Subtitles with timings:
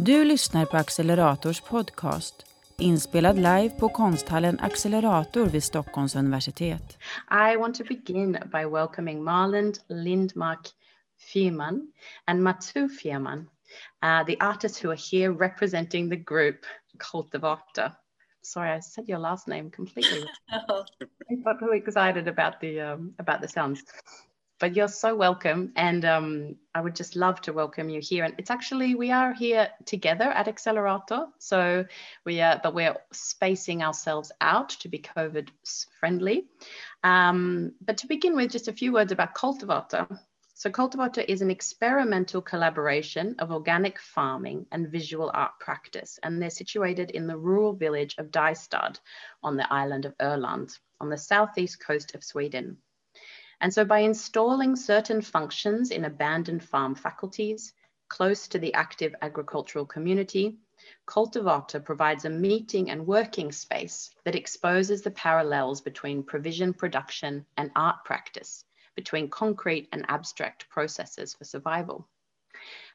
[0.00, 2.46] Du lyssnar på Accelerators podcast
[2.78, 6.98] inspelad live på konsthallen Accelerator vid Stockholms universitet.
[7.30, 10.68] I want to begin by welcoming Marland Lindmark
[11.32, 11.92] Fierman
[12.26, 13.38] and Matsu Fierman,
[14.02, 16.56] uh, the artists who are here representing the group
[17.12, 17.92] Cultivator.
[18.42, 20.24] Sorry, I said your last name completely.
[20.52, 23.82] I got really excited about the um, about the sounds
[24.58, 25.72] but you're so welcome.
[25.76, 28.24] And um, I would just love to welcome you here.
[28.24, 31.26] And it's actually, we are here together at Accelerator.
[31.38, 31.84] So
[32.24, 35.48] we are, but we're spacing ourselves out to be COVID
[36.00, 36.46] friendly.
[37.04, 40.06] Um, but to begin with, just a few words about Cultivator.
[40.54, 46.18] So Cultivator is an experimental collaboration of organic farming and visual art practice.
[46.24, 48.98] And they're situated in the rural village of Dyestad
[49.44, 52.78] on the island of Öland on the southeast coast of Sweden.
[53.60, 57.74] And so by installing certain functions in abandoned farm faculties
[58.08, 60.58] close to the active agricultural community,
[61.06, 67.70] Cultivator provides a meeting and working space that exposes the parallels between provision production and
[67.74, 72.08] art practice, between concrete and abstract processes for survival.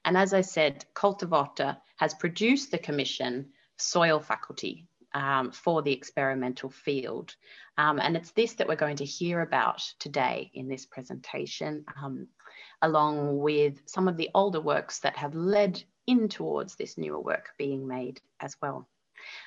[0.06, 6.70] And as I said, Cultivator has produced the commission Soil Faculty, um, for the experimental
[6.70, 7.36] field.
[7.78, 12.28] Um, and it's this that we're going to hear about today in this presentation, um,
[12.82, 17.50] along with some of the older works that have led in towards this newer work
[17.58, 18.88] being made as well.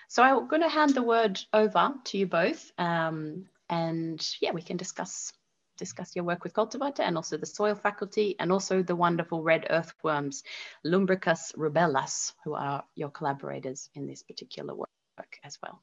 [0.09, 2.73] So I'm going to hand the word over to you both.
[2.79, 5.33] Um, and yeah, we can discuss
[5.77, 9.67] discuss your work with Cultivator and also the soil faculty and also the wonderful red
[9.69, 10.43] earthworms,
[10.87, 15.83] Lumbricus rubellus, who are your collaborators in this particular work work as well.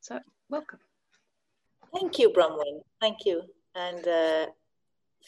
[0.00, 0.18] So
[0.48, 0.80] welcome.
[1.92, 2.82] Thank you, Bronwyn.
[3.00, 3.42] Thank you.
[3.74, 4.46] And uh,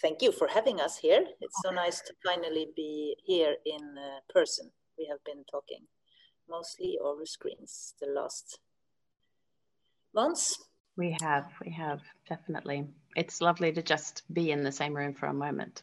[0.00, 1.24] thank you for having us here.
[1.40, 4.70] It's so nice to finally be here in uh, person.
[4.98, 5.86] We have been talking
[6.48, 8.58] mostly over screens the last
[10.14, 10.56] months.
[10.96, 12.86] We have, we have, definitely.
[13.17, 15.83] It's lovely to just be in the same room for a moment.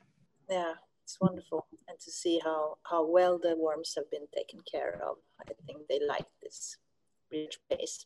[0.49, 0.73] Yeah,
[1.09, 5.15] it's wonderful and to see how how well the worms have been taken care of.
[5.41, 6.77] I think they like this
[7.31, 8.05] rich place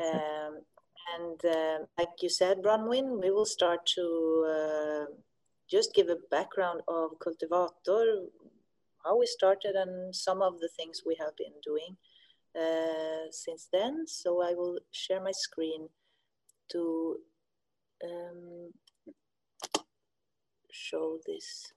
[0.00, 0.60] um,
[1.14, 4.04] and uh, like you said bronwyn we will start to
[4.56, 5.04] uh,
[5.70, 8.04] just give a background of cultivator
[9.04, 11.96] how we started and some of the things we have been doing
[12.62, 14.06] uh, since then.
[14.06, 15.88] So i will share my screen
[16.72, 17.16] to
[18.04, 18.72] um,
[20.72, 21.72] show this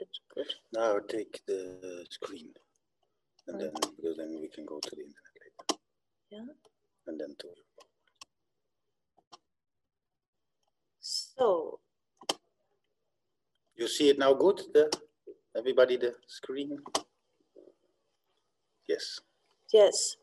[0.00, 0.46] it good?
[0.72, 2.48] Now take the screen,
[3.46, 5.80] and then because then we can go to the internet later.
[6.30, 6.52] Yeah.
[7.06, 7.48] And then to.
[11.00, 11.80] So.
[13.76, 14.60] You see it now good?
[14.74, 14.90] The
[15.56, 16.78] everybody the screen.
[18.88, 19.20] Yes.
[19.72, 20.16] Yes.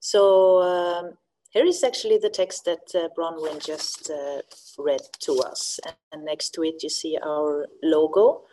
[0.00, 1.18] So um,
[1.50, 4.40] here is actually the text that uh, Bronwyn just uh,
[4.78, 5.80] read to us.
[6.12, 8.44] And next to it, you see our logo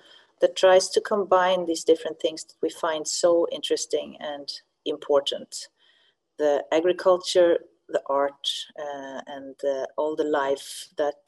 [0.43, 4.51] that tries to combine these different things that we find so interesting and
[4.85, 5.69] important
[6.37, 11.23] the agriculture, the art, uh, and uh, all the life that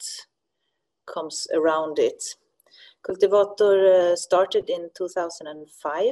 [1.06, 2.22] comes around it.
[3.06, 6.04] Cultivator uh, started in 2005.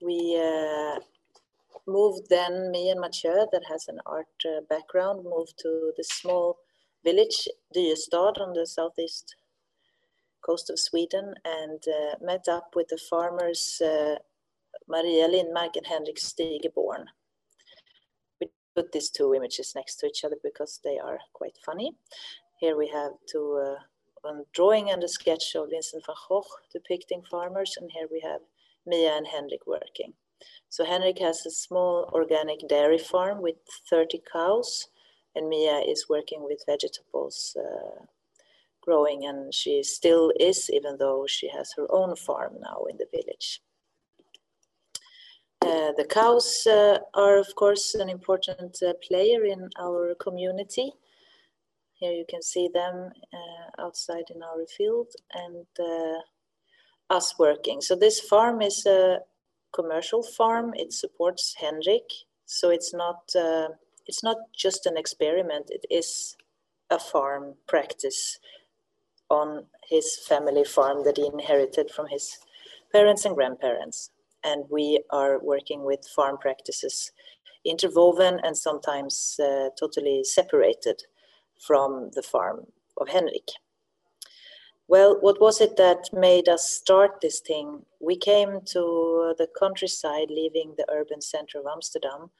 [0.00, 1.00] We uh,
[1.88, 6.58] moved then, me and Mathieu, that has an art uh, background, moved to the small
[7.02, 9.34] village, Dyestad, on the southeast
[10.44, 14.16] coast of Sweden and uh, met up with the farmers uh,
[14.88, 17.06] Maria Lindmark and Henrik Stigeborn.
[18.40, 21.92] We put these two images next to each other because they are quite funny.
[22.60, 23.80] Here we have two, uh,
[24.22, 28.40] one drawing and a sketch of Vincent van Gogh depicting farmers, and here we have
[28.86, 30.12] Mia and Henrik working.
[30.68, 33.56] So Henrik has a small organic dairy farm with
[33.88, 34.88] 30 cows,
[35.34, 38.04] and Mia is working with vegetables uh,
[38.84, 43.06] growing and she still is even though she has her own farm now in the
[43.10, 43.60] village.
[45.62, 50.92] Uh, the cows uh, are of course an important uh, player in our community.
[51.94, 56.18] Here you can see them uh, outside in our field and uh,
[57.16, 57.80] us working.
[57.80, 59.20] So this farm is a
[59.72, 60.72] commercial farm.
[60.74, 62.10] It supports Henrik.
[62.46, 63.68] So it's not, uh,
[64.06, 65.70] it's not just an experiment.
[65.70, 66.36] It is
[66.90, 68.38] a farm practice
[69.30, 72.38] on his family farm that he inherited from his
[72.92, 74.10] parents and grandparents.
[74.42, 77.12] And we are working with farm practices
[77.64, 81.02] interwoven and sometimes uh, totally separated
[81.58, 82.66] from the farm
[82.98, 83.48] of Henrik.
[84.86, 87.86] Well, what was it that made us start this thing?
[88.00, 92.30] We came to the countryside, leaving the urban center of Amsterdam.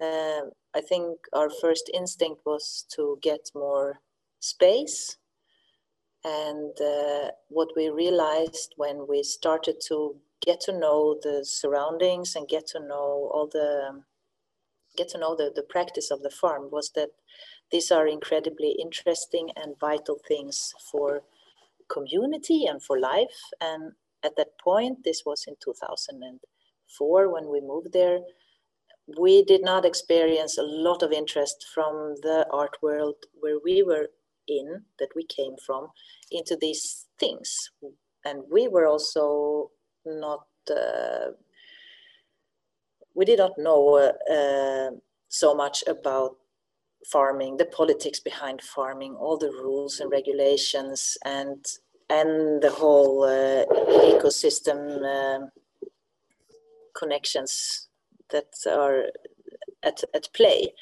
[0.00, 3.98] Uh, I think our first instinct was to get more
[4.38, 5.16] space.
[6.24, 12.48] And uh, what we realized when we started to get to know the surroundings and
[12.48, 14.02] get to know all the
[14.96, 17.10] get to know the, the practice of the farm was that
[17.70, 21.22] these are incredibly interesting and vital things for
[21.88, 23.40] community and for life.
[23.60, 23.92] And
[24.24, 28.18] at that point, this was in 2004 when we moved there,
[29.18, 34.08] we did not experience a lot of interest from the art world where we were
[34.48, 35.88] in, that we came from,
[36.30, 37.70] into these things.
[38.24, 39.70] And we were also
[40.04, 41.32] not, uh,
[43.14, 44.90] we did not know uh, uh,
[45.28, 46.36] so much about
[47.06, 51.64] farming, the politics behind farming, all the rules and regulations, and
[52.10, 53.64] and the whole uh,
[54.12, 55.46] ecosystem uh,
[56.94, 57.88] connections
[58.30, 59.04] that are
[59.82, 60.74] at, at play.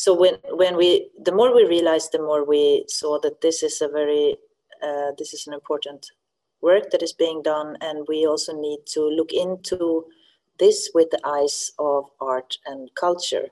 [0.00, 3.82] So when when we the more we realized, the more we saw that this is
[3.82, 4.38] a very
[4.82, 6.06] uh, this is an important
[6.62, 10.06] work that is being done, and we also need to look into
[10.58, 13.48] this with the eyes of art and culture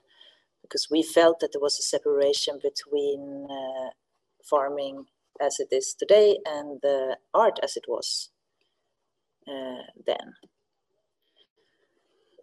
[0.63, 3.89] because we felt that there was a separation between uh,
[4.43, 5.05] farming
[5.39, 8.31] as it is today and the art as it was
[9.47, 10.33] uh, then.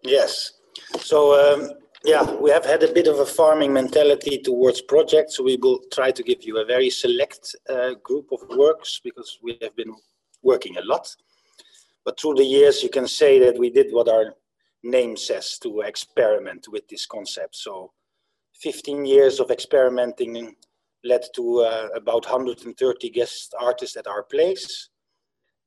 [0.05, 0.53] Yes.
[1.01, 1.71] So um,
[2.07, 5.41] yeah, we have had a bit of a farming mentality towards projects.
[5.41, 9.59] We will try to give you a very select uh, group of works because we
[9.61, 9.93] have been
[10.43, 11.15] working a lot.
[12.05, 14.35] But through the years, you can say that we did what our
[14.85, 17.57] name says to experiment with this concept.
[17.57, 17.93] So
[18.61, 20.55] 15 years of experimenting
[21.03, 24.91] led to uh, about 130 guest artists at our place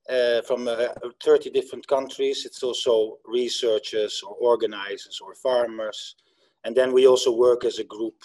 [0.09, 0.87] uh, from uh,
[1.21, 2.45] 30 different countries.
[2.45, 6.15] It's also researchers or organizers or farmers.
[6.63, 8.21] And then we also work as a group,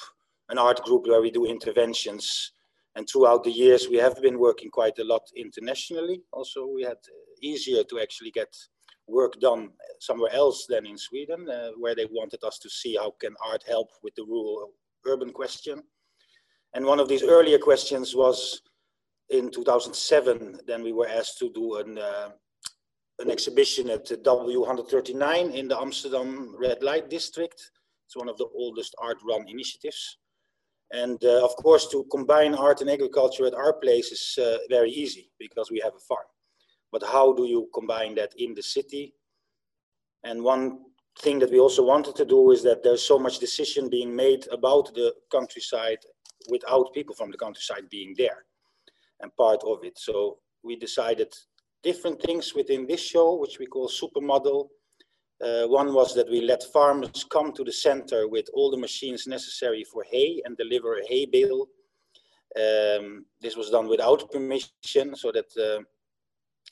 [0.48, 2.52] an art group where we do interventions.
[2.96, 6.22] And throughout the years, we have been working quite a lot internationally.
[6.32, 6.98] Also, we had
[7.42, 8.54] easier to actually get
[9.06, 9.70] work done
[10.00, 13.64] somewhere else than in Sweden, uh, where they wanted us to see how can art
[13.68, 14.72] help with the rural
[15.06, 15.82] urban question.
[16.74, 18.62] And one of these earlier questions was
[19.30, 22.30] in 2007, then we were asked to do an, uh,
[23.20, 27.70] an exhibition at W139 in the Amsterdam Red Light District.
[28.14, 30.18] It's one of the oldest art run initiatives.
[30.92, 34.90] And uh, of course, to combine art and agriculture at our place is uh, very
[34.90, 36.26] easy because we have a farm.
[36.92, 39.14] But how do you combine that in the city?
[40.22, 40.78] And one
[41.18, 44.46] thing that we also wanted to do is that there's so much decision being made
[44.52, 45.98] about the countryside
[46.48, 48.44] without people from the countryside being there
[49.22, 49.98] and part of it.
[49.98, 51.34] So we decided
[51.82, 54.68] different things within this show, which we call supermodel.
[55.44, 59.26] Uh, one was that we let farmers come to the center with all the machines
[59.26, 61.66] necessary for hay and deliver a hay bale.
[62.56, 65.82] Um, this was done without permission, so that uh,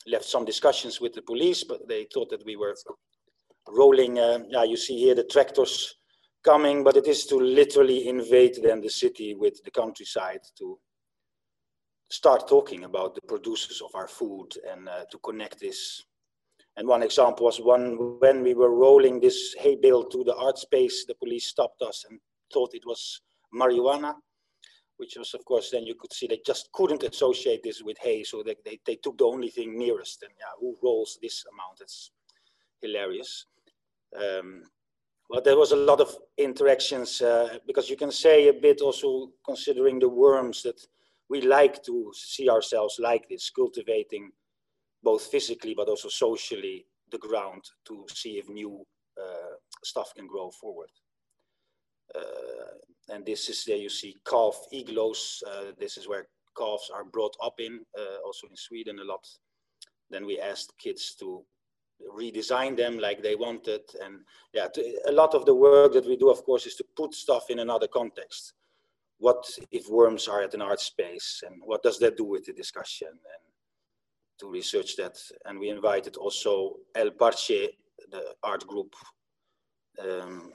[0.06, 2.74] left some discussions with the police, but they thought that we were
[3.68, 4.18] rolling.
[4.18, 5.96] Uh, yeah, you see here the tractors
[6.42, 10.78] coming, but it is to literally invade then the city with the countryside to
[12.10, 16.02] start talking about the producers of our food and uh, to connect this.
[16.76, 20.58] And one example was one when we were rolling this hay bale to the art
[20.58, 22.18] space, the police stopped us and
[22.52, 23.20] thought it was
[23.54, 24.14] marijuana,
[24.96, 28.22] which was, of course, then you could see they just couldn't associate this with hay,
[28.22, 30.22] so they, they, they took the only thing nearest.
[30.22, 31.80] And yeah, who rolls this amount?
[31.80, 32.10] It's
[32.80, 33.46] hilarious.
[34.16, 34.62] Um,
[35.28, 39.30] but there was a lot of interactions uh, because you can say a bit also
[39.44, 40.80] considering the worms that
[41.28, 44.30] we like to see ourselves like this, cultivating
[45.02, 48.84] both physically but also socially the ground to see if new
[49.20, 49.54] uh,
[49.84, 50.88] stuff can grow forward.
[52.14, 55.42] Uh, and this is there you see calf igloos.
[55.46, 59.26] Uh, this is where calves are brought up in, uh, also in Sweden a lot.
[60.10, 61.44] Then we asked kids to
[62.18, 63.82] redesign them like they wanted.
[64.02, 64.20] And
[64.52, 67.14] yeah, to, a lot of the work that we do, of course, is to put
[67.14, 68.54] stuff in another context.
[69.18, 72.52] What if worms are at an art space and what does that do with the
[72.52, 73.08] discussion?
[73.08, 73.51] And
[74.38, 75.18] to research that.
[75.44, 77.68] And we invited also El Parche,
[78.10, 78.94] the art group
[80.00, 80.52] um,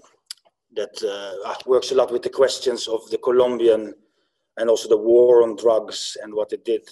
[0.76, 3.94] that uh, ah, works a lot with the questions of the Colombian
[4.58, 6.88] and also the war on drugs and what it did.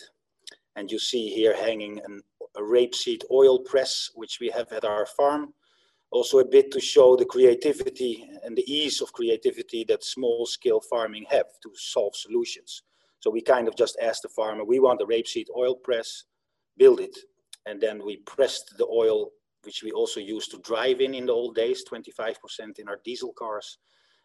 [0.76, 2.22] And you see here hanging an
[2.56, 5.54] a rapeseed oil press, which we have at our farm.
[6.12, 10.80] Also a bit to show the creativity and the ease of creativity that small scale
[10.80, 12.84] farming have to solve solutions.
[13.20, 16.24] So we kind of just asked the farmer, we want a rapeseed oil press,
[16.78, 17.18] build it.
[17.66, 19.32] And then we pressed the oil,
[19.64, 23.34] which we also used to drive in in the old days, 25% in our diesel
[23.34, 23.78] cars.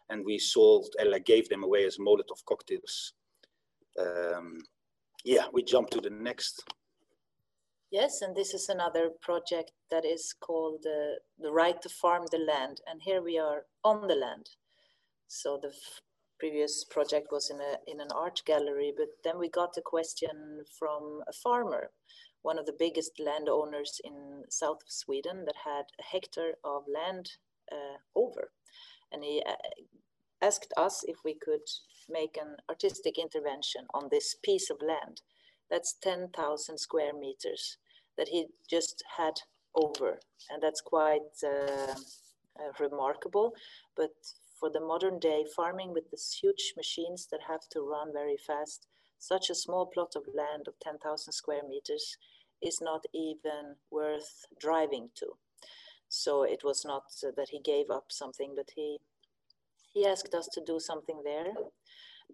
[0.09, 3.13] And we sold, and gave them away as Molotov cocktails.
[3.99, 4.59] Um,
[5.23, 6.63] yeah, we jump to the next.
[7.91, 12.39] Yes, and this is another project that is called uh, the right to farm the
[12.39, 12.81] land.
[12.87, 14.49] And here we are on the land.
[15.27, 15.73] So the
[16.39, 20.63] previous project was in a in an art gallery, but then we got a question
[20.79, 21.91] from a farmer,
[22.41, 27.31] one of the biggest landowners in south of Sweden that had a hectare of land
[27.71, 28.51] uh, over,
[29.11, 29.53] and he uh,
[30.41, 31.67] asked us if we could
[32.09, 35.21] make an artistic intervention on this piece of land
[35.71, 37.77] that's 10,000 square meters
[38.17, 39.33] that he just had
[39.73, 40.19] over.
[40.49, 43.53] And that's quite uh, uh, remarkable.
[43.95, 44.11] But
[44.59, 48.85] for the modern day farming with these huge machines that have to run very fast,
[49.21, 52.17] such a small plot of land of 10,000 square meters
[52.61, 55.27] is not even worth driving to.
[56.09, 58.97] So it was not uh, that he gave up something, but he
[59.93, 61.53] he asked us to do something there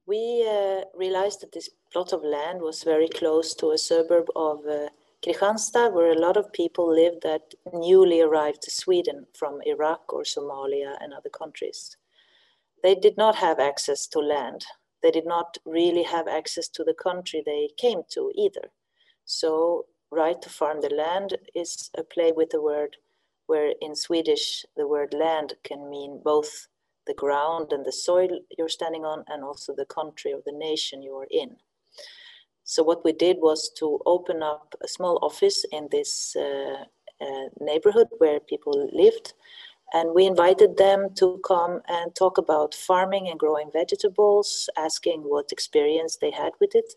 [0.05, 4.59] we uh, realized that this plot of land was very close to a suburb of
[4.65, 4.89] uh,
[5.25, 10.23] Kristianstad, where a lot of people lived that newly arrived to Sweden from Iraq or
[10.23, 11.97] Somalia and other countries.
[12.83, 14.65] They did not have access to land.
[15.03, 18.71] They did not really have access to the country they came to either.
[19.25, 22.97] So, right to farm the land is a play with the word,
[23.45, 26.67] where in Swedish the word land can mean both
[27.05, 31.01] the ground and the soil you're standing on, and also the country or the nation
[31.01, 31.57] you are in.
[32.63, 36.83] So, what we did was to open up a small office in this uh,
[37.21, 39.33] uh, neighborhood where people lived.
[39.93, 45.51] And we invited them to come and talk about farming and growing vegetables, asking what
[45.51, 46.93] experience they had with it.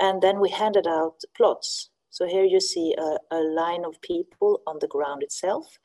[0.00, 1.90] And then we handed out plots.
[2.10, 5.78] So here you see a, a line of people on the ground itself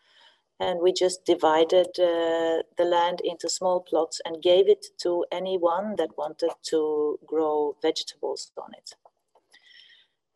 [0.59, 5.95] and we just divided uh, the land into small plots and gave it to anyone
[5.97, 8.93] that wanted to grow vegetables on it.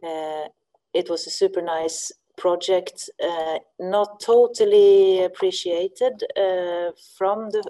[0.01, 0.47] Uh,
[0.93, 7.63] it was a super nice project, uh, not totally appreciated uh, from the.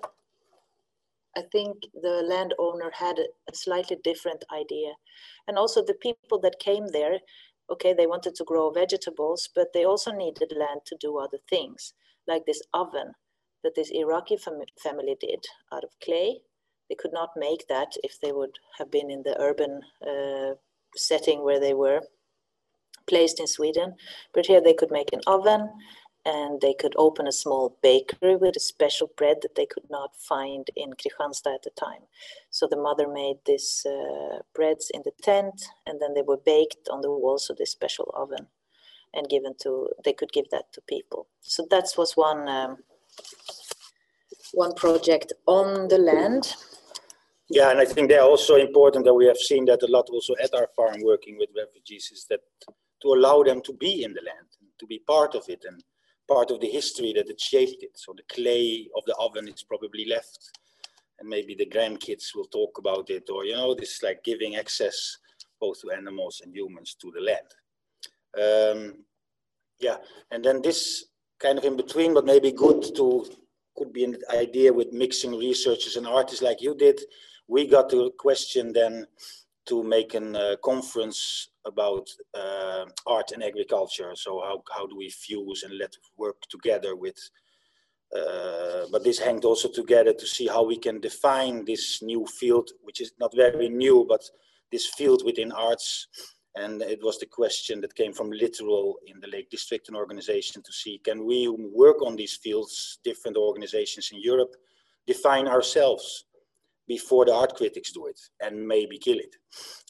[1.35, 4.93] I think the landowner had a slightly different idea,
[5.47, 7.19] and also the people that came there.
[7.71, 11.93] Okay, they wanted to grow vegetables, but they also needed land to do other things
[12.27, 13.13] like this oven
[13.63, 16.41] that this Iraqi fam family did out of clay.
[16.89, 20.55] They could not make that if they would have been in the urban uh,
[20.95, 22.01] setting where they were
[23.07, 23.95] placed in Sweden.
[24.33, 25.69] But here they could make an oven
[26.25, 30.15] and they could open a small bakery with a special bread that they could not
[30.15, 32.03] find in Kristianstad at the time.
[32.49, 36.87] So the mother made these uh, breads in the tent and then they were baked
[36.89, 38.47] on the walls of this special oven
[39.13, 42.77] and given to they could give that to people so that was one um,
[44.53, 46.55] one project on the land
[47.49, 50.33] yeah and i think they're also important that we have seen that a lot also
[50.43, 52.41] at our farm working with refugees is that
[53.03, 54.47] to allow them to be in the land
[54.79, 55.83] to be part of it and
[56.27, 59.63] part of the history that it shaped it so the clay of the oven is
[59.63, 60.51] probably left
[61.19, 65.17] and maybe the grandkids will talk about it or you know this like giving access
[65.59, 67.47] both to animals and humans to the land
[68.35, 68.95] um,
[69.79, 69.97] yeah,
[70.31, 71.05] and then this
[71.39, 73.25] kind of in between, but maybe good to
[73.75, 77.01] could be an idea with mixing researchers and artists like you did.
[77.47, 79.07] We got the question then
[79.65, 84.11] to make a uh, conference about uh, art and agriculture.
[84.15, 87.17] So how, how do we fuse and let work together with,
[88.15, 92.69] uh, but this hanged also together to see how we can define this new field,
[92.81, 94.23] which is not very new, but
[94.71, 96.07] this field within arts
[96.55, 100.61] and it was the question that came from Literal in the Lake District, an organization
[100.61, 104.55] to see can we work on these fields, different organizations in Europe,
[105.07, 106.25] define ourselves
[106.87, 109.35] before the art critics do it and maybe kill it.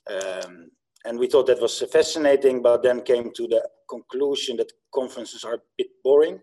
[0.09, 0.69] Um,
[1.05, 5.55] and we thought that was fascinating, but then came to the conclusion that conferences are
[5.55, 6.39] a bit boring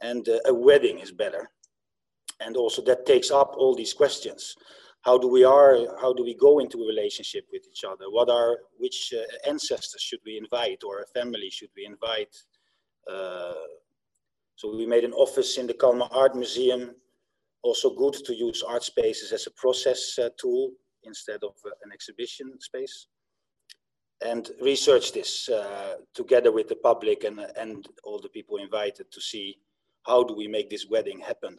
[0.00, 1.50] and uh, a wedding is better.
[2.40, 4.56] And also that takes up all these questions.
[5.02, 8.04] How do we are how do we go into a relationship with each other?
[8.08, 12.34] What are which uh, ancestors should we invite or a family should we invite?
[13.10, 13.66] Uh,
[14.56, 16.94] so we made an office in the Kalmar Art Museum.
[17.62, 20.70] Also good to use art spaces as a process uh, tool
[21.04, 23.08] instead of uh, an exhibition space
[24.24, 29.20] and research this uh, together with the public and, and all the people invited to
[29.20, 29.58] see
[30.06, 31.58] how do we make this wedding happen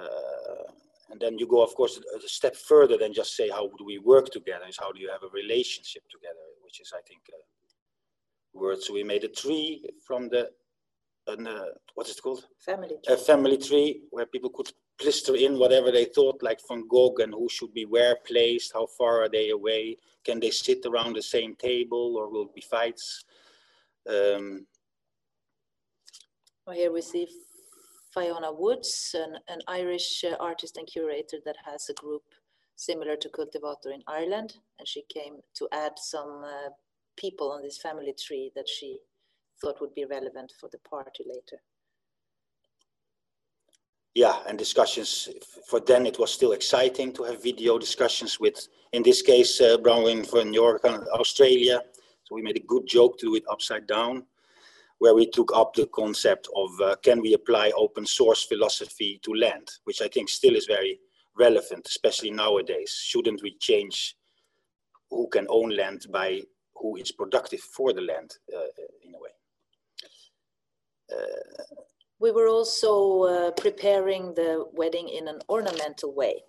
[0.00, 0.72] uh,
[1.12, 3.98] and then you go, of course, a step further than just say how do we
[3.98, 4.64] work together.
[4.66, 8.82] Is how do you have a relationship together, which is, I think, a word.
[8.82, 10.48] So we made a tree from the,
[11.26, 12.46] an, uh, what is it called?
[12.64, 13.14] Family tree.
[13.14, 17.34] A family tree where people could blister in whatever they thought, like Van Gogh and
[17.34, 21.22] who should be where placed, how far are they away, can they sit around the
[21.22, 23.24] same table or will be fights?
[24.08, 24.66] Um,
[26.66, 27.26] well, here we see
[28.14, 32.22] Fiona Woods, an, an Irish uh, artist and curator that has a group
[32.76, 34.54] similar to Cultivator in Ireland.
[34.78, 36.70] And she came to add some uh,
[37.16, 38.98] people on this family tree that she
[39.60, 41.62] thought would be relevant for the party later.
[44.14, 45.28] Yeah, and discussions
[45.66, 49.78] for then it was still exciting to have video discussions with, in this case, uh,
[49.78, 51.80] Bronwyn from New York, and Australia.
[52.24, 54.24] So we made a good joke to do it upside down
[54.98, 59.34] where we took up the concept of uh, can we apply open source philosophy to
[59.34, 61.00] land, which I think still is very
[61.36, 63.00] relevant, especially nowadays.
[63.02, 64.14] Shouldn't we change
[65.10, 66.42] who can own land by
[66.76, 68.60] who is productive for the land uh,
[69.04, 69.30] in a way?
[71.12, 71.62] Uh,
[72.22, 76.44] we were also uh, preparing the wedding in an ornamental way.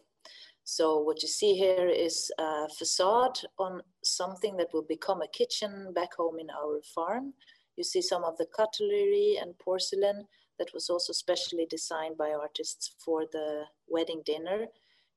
[0.63, 5.92] So what you see here is a facade on something that will become a kitchen
[5.96, 7.34] back home in our farm.
[7.75, 10.27] You see some of the cutlery and porcelain
[10.60, 14.68] that was also specially designed by artists for the wedding dinner.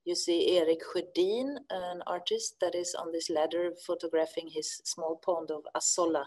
[0.06, 5.50] You see Erik Sjödin, an artist that is on this ladder photographing his small pond
[5.50, 6.24] of Azolla.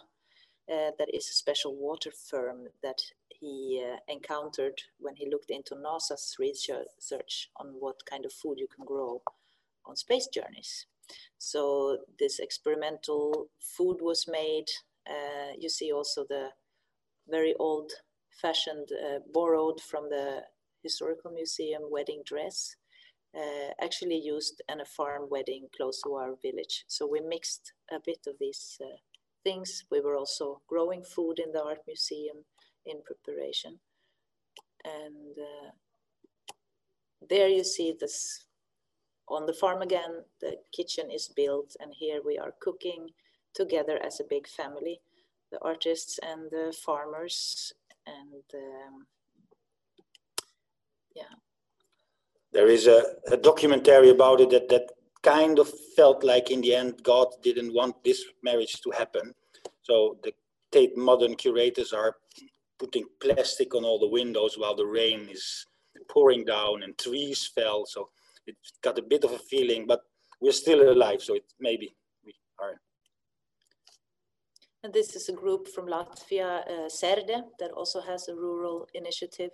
[0.71, 3.01] Uh, that is a special water fern that
[3.39, 8.67] he uh, encountered when he looked into NASA's research on what kind of food you
[8.73, 9.21] can grow
[9.85, 10.85] on space journeys.
[11.37, 14.67] So this experimental food was made
[15.09, 16.49] uh, you see also the
[17.27, 17.91] very old
[18.41, 20.41] fashioned, uh, borrowed from the
[20.83, 22.75] Historical Museum wedding dress,
[23.35, 26.85] uh, actually used in a farm wedding close to our village.
[26.87, 28.79] So we mixed a bit of these
[29.43, 29.83] things.
[29.91, 32.45] We were also growing food in the art museum
[32.85, 33.79] in preparation.
[34.85, 35.71] And uh,
[37.29, 38.45] there you see this
[39.29, 43.09] on the farm again, the kitchen is built and here we are cooking
[43.53, 45.01] together as a big family,
[45.51, 47.73] the artists and the farmers
[48.07, 49.05] and um,
[51.15, 51.35] yeah.
[52.51, 56.73] There is a, a documentary about it that, that kind of felt like in the
[56.73, 59.33] end God didn't want this marriage to happen.
[59.83, 60.33] So the
[60.71, 62.15] Tate modern curators are
[62.79, 65.65] putting plastic on all the windows while the rain is
[66.09, 67.85] pouring down and trees fell.
[67.85, 68.09] So
[68.47, 70.01] it got a bit of a feeling, but
[70.41, 71.21] we're still alive.
[71.21, 71.93] So it maybe
[72.25, 72.79] we are
[74.81, 79.51] and this is a group from Latvia, uh, Serde, that also has a rural initiative.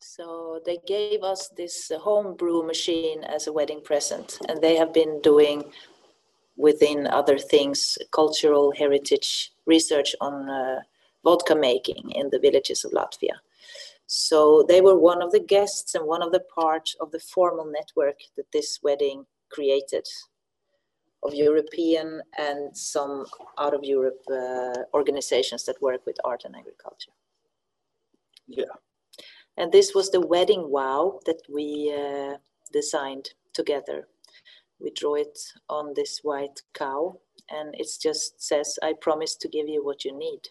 [0.00, 4.76] So they gave us this uh, home brew machine as a wedding present, and they
[4.76, 5.72] have been doing,
[6.58, 10.80] within other things, cultural heritage research on uh,
[11.24, 13.36] vodka making in the villages of Latvia.
[14.06, 17.64] So they were one of the guests and one of the parts of the formal
[17.64, 20.06] network that this wedding created
[21.22, 23.24] of European and some
[23.58, 27.12] out of Europe uh, organizations that work with art and agriculture.
[28.46, 28.76] Yeah.
[29.56, 32.36] And this was the wedding wow that we uh,
[32.72, 34.08] designed together.
[34.80, 35.38] We draw it
[35.70, 40.16] on this white cow and it just says, I promise to give you what you
[40.16, 40.48] need.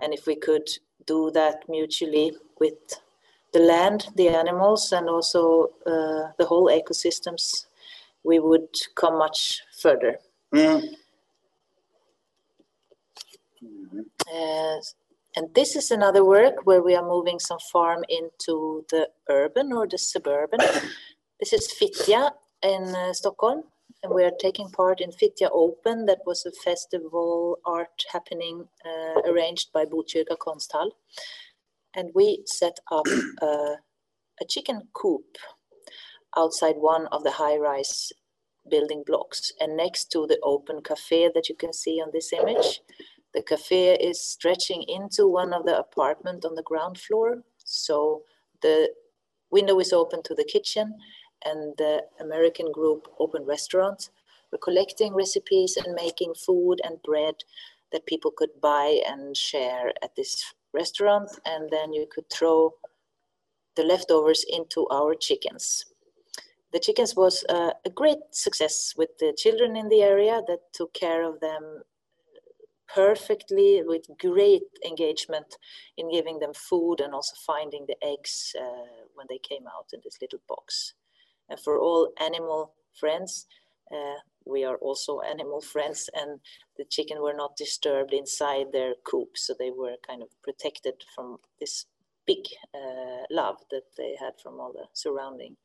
[0.00, 0.68] And if we could
[1.06, 3.00] do that mutually with
[3.52, 7.66] the land, the animals, and also uh, the whole ecosystems
[8.22, 10.18] we would come much further.
[10.54, 10.94] Mm.
[14.32, 14.76] Uh,
[15.36, 19.86] and this is another work where we are moving some farm into the urban or
[19.86, 20.60] the suburban.
[21.40, 22.32] this is Fittja
[22.62, 23.64] in uh, Stockholm,
[24.02, 26.06] and we are taking part in Fittja Open.
[26.06, 30.90] That was a festival art happening uh, arranged by Botkyrka Konsthall.
[31.94, 33.06] And we set up
[33.42, 35.36] a chicken coop
[36.36, 38.12] outside one of the high-rise
[38.70, 39.52] building blocks.
[39.60, 42.80] And next to the open cafe that you can see on this image,
[43.34, 47.42] the cafe is stretching into one of the apartment on the ground floor.
[47.64, 48.22] So
[48.62, 48.90] the
[49.50, 50.94] window is open to the kitchen
[51.44, 54.10] and the American group Open Restaurants
[54.50, 57.36] We're collecting recipes and making food and bread
[57.92, 61.30] that people could buy and share at this restaurant.
[61.44, 62.74] And then you could throw
[63.76, 65.84] the leftovers into our chickens
[66.72, 70.94] the chickens was uh, a great success with the children in the area that took
[70.94, 71.82] care of them
[72.92, 75.56] perfectly with great engagement
[75.96, 80.00] in giving them food and also finding the eggs uh, when they came out in
[80.04, 80.94] this little box.
[81.50, 83.46] And for all animal friends,
[83.92, 86.40] uh, we are also animal friends and
[86.76, 91.38] the chicken were not disturbed inside their coop so they were kind of protected from
[91.58, 91.86] this
[92.26, 95.56] big uh, love that they had from all the surrounding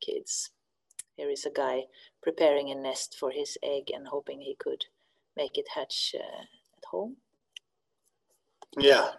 [0.00, 0.50] kids.
[1.16, 1.84] Here is a guy
[2.22, 4.84] preparing a nest for his egg and hoping he could
[5.36, 7.16] make it hatch uh, at home.
[8.78, 9.12] Yeah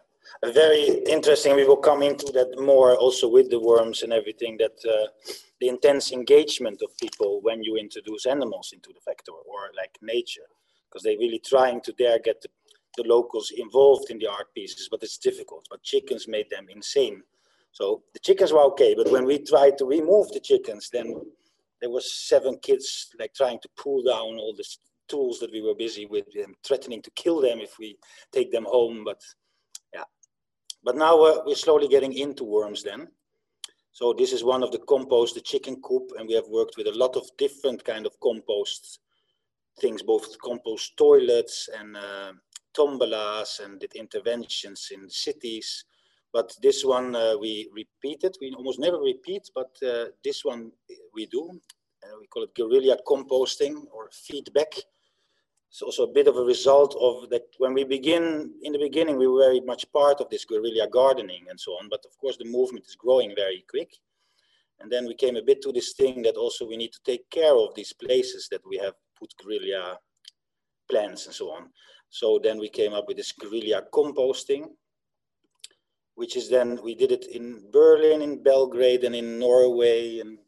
[0.44, 4.78] very interesting we will come into that more also with the worms and everything that
[4.90, 5.08] uh,
[5.60, 10.48] the intense engagement of people when you introduce animals into the vector or like nature,
[10.88, 12.50] because they're really trying to there get the,
[12.98, 15.66] the locals involved in the art pieces, but it's difficult.
[15.70, 17.24] But chickens made them insane.
[17.72, 21.16] So the chickens were okay, but when we tried to remove the chickens, then
[21.82, 24.66] there was seven kids like trying to pull down all the
[25.08, 27.98] tools that we were busy with, them, threatening to kill them if we
[28.32, 29.04] take them home.
[29.06, 29.22] But
[30.88, 33.10] but now uh, we're slowly getting into worms then.
[33.92, 36.88] So this is one of the compost, the chicken coop, and we have worked with
[36.88, 39.00] a lot of different kind of compost
[39.82, 42.32] things, both compost toilets and uh,
[42.74, 45.84] tombolas and did interventions in cities.
[46.32, 48.38] But this one uh, we repeated.
[48.40, 50.72] We almost never repeat, but uh, this one
[51.14, 51.60] we do.
[52.02, 54.74] Uh, we call it guerrilla composting or feedback.
[55.78, 59.16] It's also a bit of a result of that when we begin, in the beginning,
[59.16, 61.88] we were very much part of this guerrilla gardening and so on.
[61.88, 63.96] But of course, the movement is growing very quick.
[64.80, 67.30] And then we came a bit to this thing that also we need to take
[67.30, 70.00] care of these places that we have put guerrilla
[70.90, 71.70] plants and so on.
[72.10, 74.72] So then we came up with this guerrilla composting,
[76.16, 80.40] which is then, we did it in Berlin, in Belgrade, and in Norway, and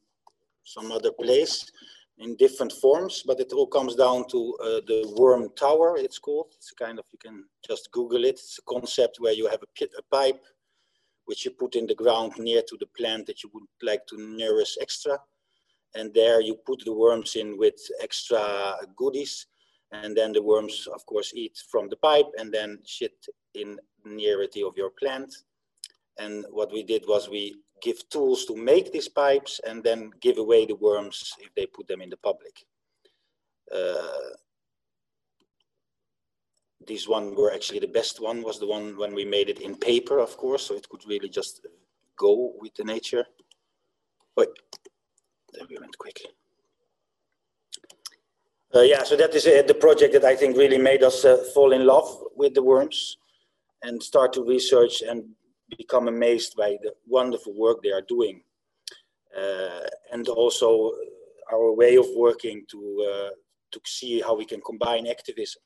[0.64, 1.72] some other place
[2.20, 6.54] in different forms, but it all comes down to uh, the worm tower, it's called.
[6.58, 8.36] It's kind of, you can just Google it.
[8.36, 10.44] It's a concept where you have a, pit, a pipe
[11.26, 14.18] which you put in the ground near to the plant that you would like to
[14.18, 15.18] nourish extra.
[15.96, 19.46] And there you put the worms in with extra goodies.
[19.92, 23.14] And then the worms, of course, eat from the pipe and then shit
[23.56, 25.34] in nearity of your plant.
[26.20, 30.38] And what we did was we give tools to make these pipes and then give
[30.38, 32.66] away the worms if they put them in the public.
[33.74, 34.36] Uh,
[36.88, 39.76] this one were actually the best one was the one when we made it in
[39.76, 41.66] paper, of course, so it could really just
[42.18, 43.26] go with the nature.
[44.36, 44.50] Wait,
[45.54, 46.20] there we went quick.
[48.74, 51.44] Uh, yeah, so that is uh, the project that I think really made us uh,
[51.54, 53.18] fall in love with the worms
[53.82, 55.26] and start to research and
[55.78, 58.42] become amazed by the wonderful work they are doing.
[59.38, 60.92] Uh, and also
[61.54, 62.80] our way of working to,
[63.12, 63.30] uh,
[63.72, 65.62] to see how we can combine activism.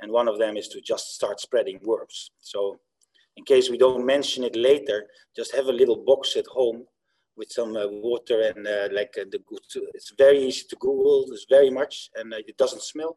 [0.00, 2.80] And one of them is to just start spreading words So
[3.36, 6.84] in case we don't mention it later, just have a little box at home
[7.36, 9.60] with some uh, water and uh, like uh, the good,
[9.94, 13.16] it's very easy to Google, it's very much, and uh, it doesn't smell.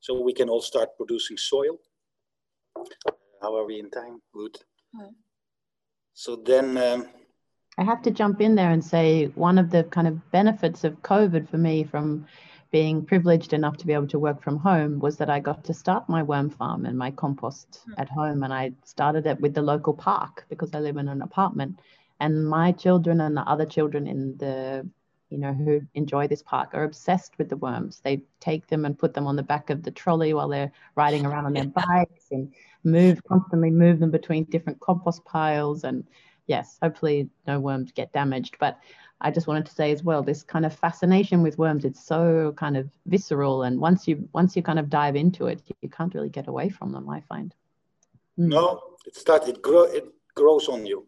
[0.00, 1.78] So we can all start producing soil.
[3.40, 4.20] How are we in time?
[4.34, 4.58] Good.
[6.16, 6.78] So then.
[6.78, 7.08] Um,
[7.76, 11.02] I have to jump in there and say one of the kind of benefits of
[11.02, 12.26] COVID for me from
[12.70, 15.74] being privileged enough to be able to work from home was that I got to
[15.74, 17.94] start my worm farm and my compost mm.
[17.98, 18.42] at home.
[18.42, 21.80] And I started it with the local park because I live in an apartment.
[22.18, 24.88] And my children and the other children in the,
[25.30, 28.00] you know, who enjoy this park are obsessed with the worms.
[28.04, 31.26] They take them and put them on the back of the trolley while they're riding
[31.26, 32.52] around on their bikes and
[32.84, 35.84] move constantly move them between different compost piles.
[35.84, 36.04] And
[36.46, 38.56] yes hopefully no worms get damaged.
[38.58, 38.78] But
[39.22, 42.52] i just wanted to say as well this kind of fascination with worms it's so
[42.56, 43.64] kind of visceral.
[43.64, 46.68] And once you once you kind of dive into it you can't really get away
[46.68, 47.54] from them i find.
[48.38, 48.48] Mm.
[48.48, 51.06] no it starts it grow it grows on you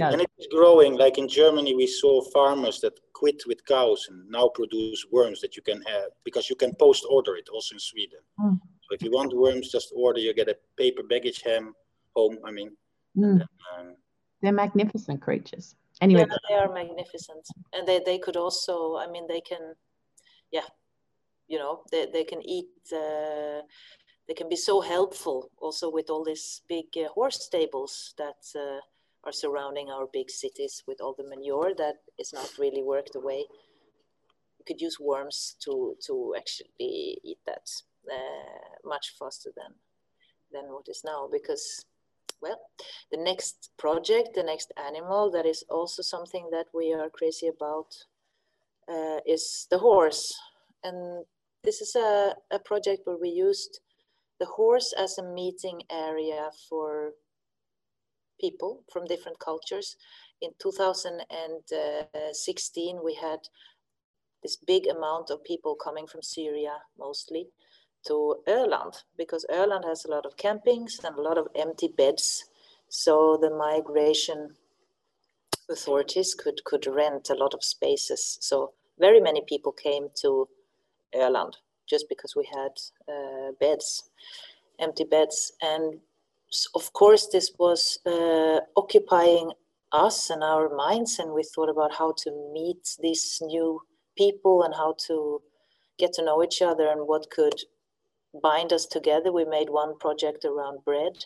[0.00, 4.48] and it's growing like in germany we saw farmers that quit with cows and now
[4.48, 8.20] produce worms that you can have because you can post order it also in sweden
[8.40, 8.58] mm
[8.92, 10.20] if you want worms, just order.
[10.20, 11.74] You get a paper baggage ham
[12.14, 12.38] home.
[12.44, 12.70] I mean,
[13.16, 13.38] mm.
[13.38, 13.96] then, um,
[14.40, 15.74] they're magnificent creatures.
[16.00, 18.96] Anyway, yeah, they are magnificent, and they they could also.
[18.96, 19.74] I mean, they can,
[20.50, 20.68] yeah,
[21.48, 22.70] you know, they they can eat.
[22.92, 23.62] Uh,
[24.28, 28.78] they can be so helpful also with all these big uh, horse stables that uh,
[29.24, 33.46] are surrounding our big cities with all the manure that is not really worked away.
[34.58, 36.70] You could use worms to to actually
[37.24, 37.66] eat that
[38.10, 39.74] uh, much faster than
[40.52, 41.84] than what is now because
[42.40, 42.60] well
[43.10, 47.88] the next project the next animal that is also something that we are crazy about
[48.88, 50.36] uh, is the horse
[50.84, 51.24] and
[51.62, 53.80] this is a, a project where we used
[54.40, 57.12] the horse as a meeting area for
[58.42, 59.96] people from different cultures.
[60.40, 63.48] In 2016, we had
[64.42, 67.48] this big amount of people coming from Syria mostly
[68.06, 72.44] to Öland because Öland has a lot of campings and a lot of empty beds.
[72.88, 74.56] So the migration
[75.70, 78.38] authorities could, could rent a lot of spaces.
[78.40, 80.48] So very many people came to
[81.14, 81.52] Öland
[81.88, 82.72] just because we had
[83.08, 84.10] uh, beds,
[84.80, 85.52] empty beds.
[85.62, 86.00] And
[86.74, 89.52] of course, this was uh, occupying
[89.92, 93.80] us and our minds, and we thought about how to meet these new
[94.16, 95.40] people and how to
[95.98, 97.60] get to know each other and what could
[98.42, 99.32] bind us together.
[99.32, 101.24] We made one project around bread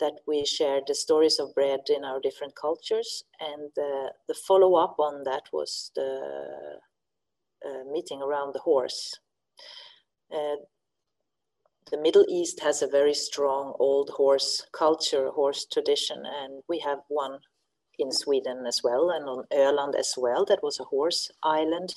[0.00, 3.24] that we shared the stories of bread in our different cultures.
[3.38, 6.78] And uh, the follow up on that was the
[7.66, 9.18] uh, meeting around the horse.
[10.34, 10.56] Uh,
[11.90, 17.00] the Middle East has a very strong old horse culture, horse tradition, and we have
[17.08, 17.38] one
[17.98, 20.44] in Sweden as well, and on Öland as well.
[20.44, 21.94] That was a horse island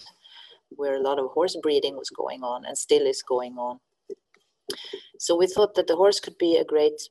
[0.70, 3.80] where a lot of horse breeding was going on and still is going on.
[5.20, 7.02] So we thought that the horse could be a great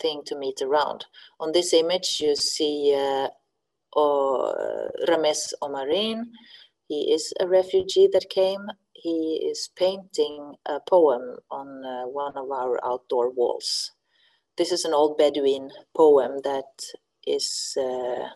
[0.00, 1.06] thing to meet around.
[1.38, 3.28] On this image, you see uh,
[3.98, 6.24] uh, Rames Omarin.
[6.88, 8.66] He is a refugee that came.
[9.02, 13.90] He is painting a poem on uh, one of our outdoor walls.
[14.56, 16.84] This is an old Bedouin poem that
[17.26, 18.28] is uh,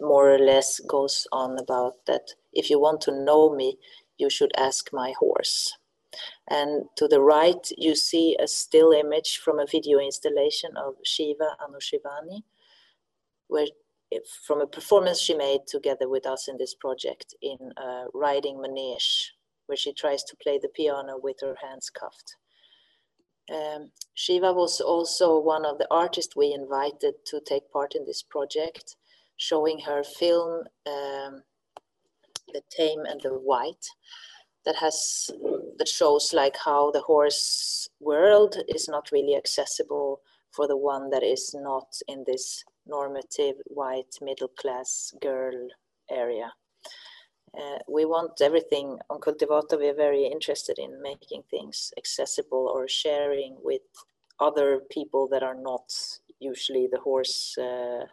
[0.00, 3.76] more or less goes on about that if you want to know me,
[4.18, 5.76] you should ask my horse.
[6.48, 11.56] And to the right, you see a still image from a video installation of Shiva
[11.60, 12.44] Anoushirvani,
[13.48, 13.66] where
[14.46, 19.32] from a performance she made together with us in this project in a riding manege,
[19.68, 22.36] where she tries to play the piano with her hands cuffed.
[23.50, 28.22] Um, Shiva was also one of the artists we invited to take part in this
[28.22, 28.96] project,
[29.36, 31.42] showing her film, um,
[32.52, 33.86] The Tame and the White,
[34.64, 35.30] that has
[35.78, 41.22] that shows like how the horse world is not really accessible for the one that
[41.22, 45.68] is not in this normative white middle class girl
[46.10, 46.52] area.
[47.56, 49.78] Uh, we want everything on Cultivator.
[49.78, 53.82] We're very interested in making things accessible or sharing with
[54.40, 55.92] other people that are not
[56.40, 58.04] usually the horse uh,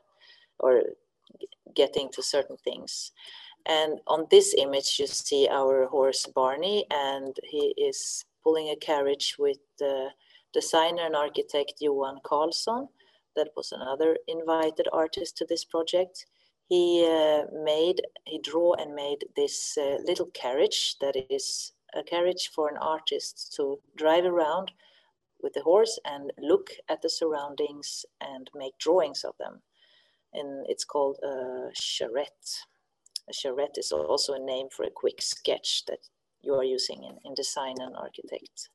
[0.59, 0.83] or
[1.75, 3.11] getting to certain things.
[3.65, 9.35] And on this image, you see our horse Barney, and he is pulling a carriage
[9.39, 10.09] with the
[10.53, 12.87] designer and architect Johan Carlson.
[13.35, 16.25] That was another invited artist to this project.
[16.67, 22.49] He uh, made, he drew and made this uh, little carriage that is a carriage
[22.53, 24.71] for an artist to drive around
[25.41, 29.61] with the horse and look at the surroundings and make drawings of them.
[30.33, 32.65] And it's called a charrette.
[33.29, 35.99] A charrette is also a name for a quick sketch that
[36.41, 38.69] you are using in, in design and architect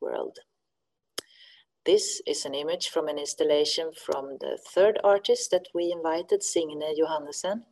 [0.00, 0.38] world.
[1.86, 6.94] This is an image from an installation from the third artist that we invited, Signe
[6.98, 7.62] Johannessen.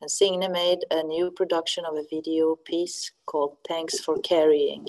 [0.00, 4.86] And Signe made a new production of a video piece called Thanks for Carrying,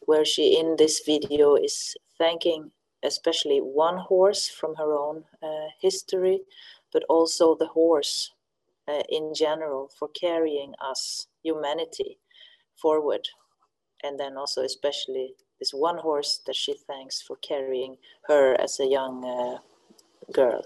[0.00, 2.70] where she in this video is thanking
[3.02, 6.40] especially one horse from her own uh, history,
[6.92, 8.32] but also the horse
[8.88, 12.18] uh, in general for carrying us, humanity,
[12.76, 13.26] forward.
[14.02, 17.96] And then also, especially, this one horse that she thanks for carrying
[18.26, 19.58] her as a young uh,
[20.32, 20.64] girl.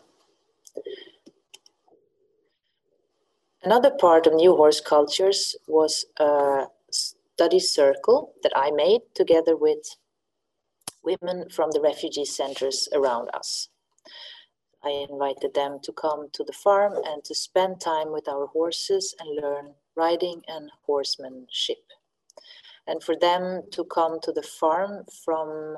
[3.63, 9.97] Another part of New Horse Cultures was a study circle that I made together with
[11.03, 13.69] women from the refugee centers around us.
[14.85, 19.15] I invited them to come to the farm and to spend time with our horses
[19.19, 21.83] and learn riding and horsemanship.
[22.87, 25.77] And for them to come to the farm from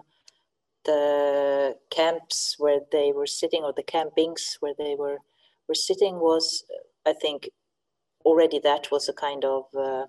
[0.85, 5.19] the camps where they were sitting or the campings where they were,
[5.69, 6.65] were sitting was,
[7.05, 7.49] I think,
[8.25, 10.07] already that was a kind of uh,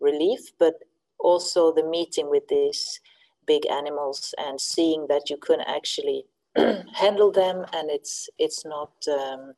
[0.00, 0.74] relief, but
[1.18, 3.00] also the meeting with these
[3.46, 6.24] big animals and seeing that you can actually
[6.94, 9.54] handle them and it's it's not um,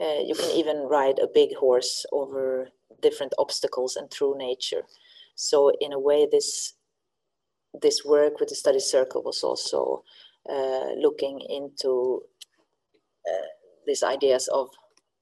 [0.00, 2.68] uh, you can even ride a big horse over
[3.02, 4.82] different obstacles and through nature.
[5.34, 6.74] So in a way this
[7.82, 10.02] this work with the study circle was also
[10.48, 12.22] uh, looking into
[13.28, 13.48] uh,
[13.86, 14.70] these ideas of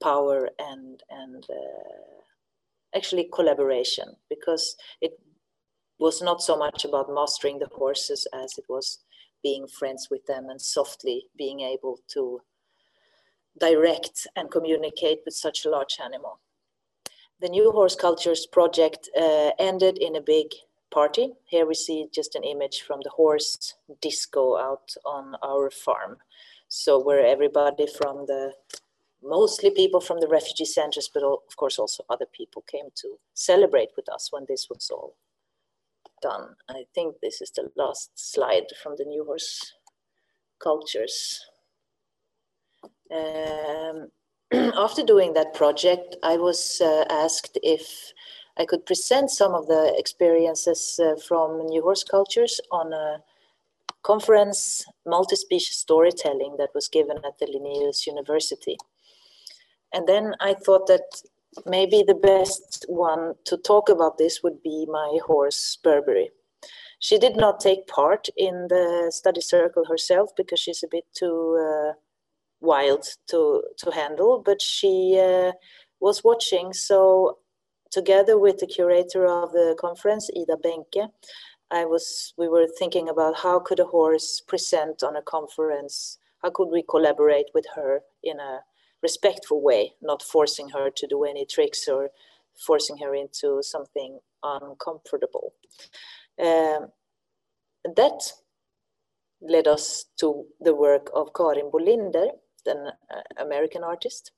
[0.01, 5.19] power and and uh, actually collaboration because it
[5.99, 8.99] was not so much about mastering the horses as it was
[9.43, 12.41] being friends with them and softly being able to
[13.59, 16.39] direct and communicate with such a large animal.
[17.39, 20.47] The New Horse Cultures project uh, ended in a big
[20.91, 21.33] party.
[21.45, 26.17] Here we see just an image from the horse disco out on our farm.
[26.67, 28.53] So where everybody from the,
[29.21, 33.89] mostly people from the refugee centers, but of course also other people came to celebrate
[33.95, 35.15] with us when this was all
[36.21, 36.55] done.
[36.69, 39.73] I think this is the last slide from the New Horse
[40.59, 41.45] cultures.
[43.11, 44.09] Um,
[44.77, 48.13] after doing that project, I was uh, asked if
[48.57, 53.19] I could present some of the experiences uh, from New Horse cultures on a
[54.03, 58.77] conference, multi-species storytelling that was given at the Linnaeus University.
[59.93, 61.21] And then I thought that
[61.65, 66.29] maybe the best one to talk about this would be my horse Burberry.
[66.99, 71.57] She did not take part in the study circle herself because she's a bit too
[71.61, 71.93] uh,
[72.61, 75.51] wild to to handle, but she uh,
[75.99, 76.73] was watching.
[76.73, 77.39] So
[77.91, 81.09] together with the curator of the conference, Ida Bencke,
[81.71, 86.17] I was we were thinking about how could a horse present on a conference?
[86.41, 88.59] How could we collaborate with her in a
[89.01, 92.09] respectful way, not forcing her to do any tricks or
[92.65, 95.53] forcing her into something uncomfortable.
[96.39, 96.87] Um,
[97.95, 98.33] that
[99.41, 102.29] led us to the work of Karin Bolinder,
[102.67, 104.31] an uh, American artist.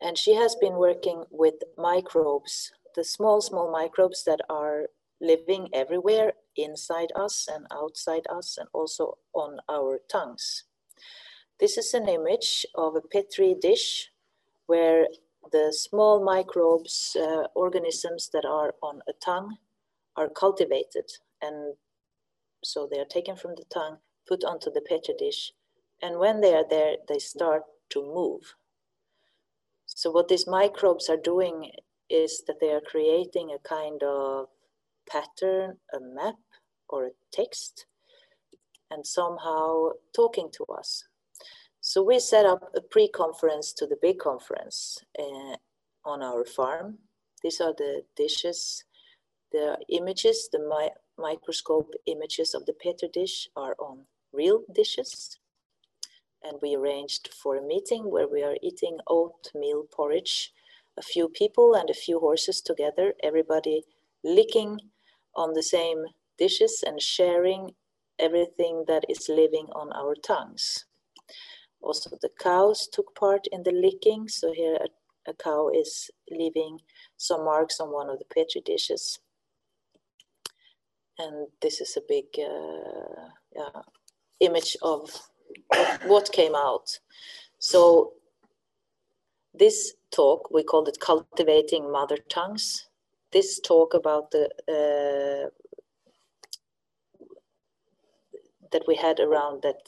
[0.00, 4.86] And she has been working with microbes, the small, small microbes that are
[5.20, 10.64] living everywhere inside us and outside us and also on our tongues.
[11.58, 14.10] This is an image of a Petri dish
[14.66, 15.06] where
[15.52, 19.56] the small microbes, uh, organisms that are on a tongue
[20.16, 21.10] are cultivated.
[21.40, 21.74] And
[22.62, 25.52] so they are taken from the tongue, put onto the Petri dish.
[26.02, 28.54] And when they are there, they start to move.
[29.86, 31.70] So what these microbes are doing
[32.10, 34.48] is that they are creating a kind of
[35.08, 36.36] pattern, a map
[36.88, 37.86] or a text,
[38.90, 41.04] and somehow talking to us.
[41.80, 45.56] So we set up a pre-conference to the big conference uh,
[46.04, 46.98] on our farm.
[47.42, 48.84] These are the dishes,
[49.52, 54.00] the images, the mi microscope images of the petri dish are on
[54.32, 55.38] real dishes.
[56.46, 60.52] And we arranged for a meeting where we are eating oatmeal porridge,
[60.96, 63.82] a few people and a few horses together, everybody
[64.22, 64.78] licking
[65.34, 66.04] on the same
[66.38, 67.72] dishes and sharing
[68.18, 70.84] everything that is living on our tongues.
[71.80, 74.28] Also, the cows took part in the licking.
[74.28, 76.78] So here a, a cow is leaving
[77.16, 79.18] some marks on one of the petri dishes.
[81.18, 83.82] And this is a big uh, yeah,
[84.40, 85.20] image of, of
[86.06, 86.98] what came out.
[87.58, 88.12] So
[89.54, 92.88] this talk, we called it Cultivating Mother Tongues.
[93.32, 95.50] This talk about the uh,
[98.72, 99.80] that we had around that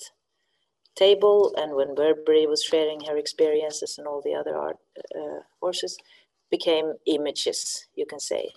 [0.95, 4.79] table and when Burberry was sharing her experiences and all the other art
[5.15, 5.99] uh, horses
[6.51, 8.51] became images, you can say.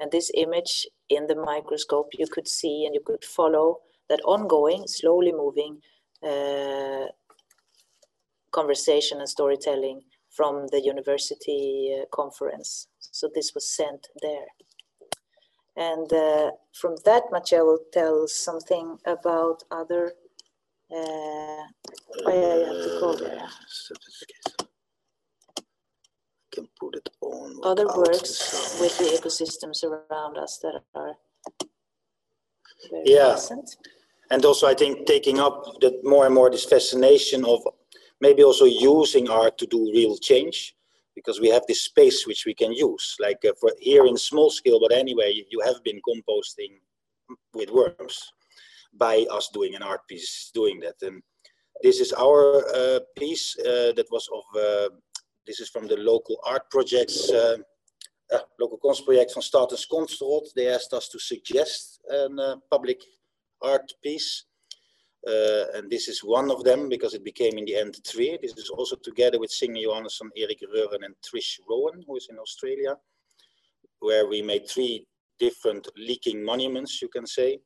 [0.00, 4.86] And this image in the microscope, you could see and you could follow that ongoing,
[4.86, 5.82] slowly moving
[6.26, 7.06] uh,
[8.52, 12.88] conversation and storytelling from the university uh, conference.
[12.98, 14.48] So this was sent there.
[15.76, 20.12] And uh, from that, Mathieu will tell something about other
[20.92, 21.62] uh,
[22.26, 23.48] I have to go there.
[26.52, 27.60] Can put it on.
[27.64, 31.14] Other works with the ecosystems around us that are
[32.90, 33.30] very yeah.
[33.32, 33.76] present.
[34.30, 37.60] And also, I think taking up that more and more this fascination of
[38.20, 40.74] maybe also using art to do real change
[41.14, 44.50] because we have this space which we can use like uh, for here in small
[44.50, 46.72] scale but anyway you have been composting
[47.54, 48.32] with worms
[48.98, 50.94] by us doing an art piece doing that.
[51.02, 51.22] And
[51.82, 54.88] this is our uh, piece uh, that was of, uh,
[55.46, 57.56] this is from the local art projects, uh,
[58.32, 60.52] uh, local project van Statens Konstråd.
[60.54, 63.00] They asked us to suggest a public
[63.62, 64.44] art piece.
[65.74, 68.38] and this is one of them because it became in the end three.
[68.40, 72.38] This is also together with Signe Johannessen, Erik Reuren and Trish Rowan, who is in
[72.38, 72.96] Australia,
[74.00, 75.06] where we made three
[75.38, 77.58] different leaking monuments, you can say.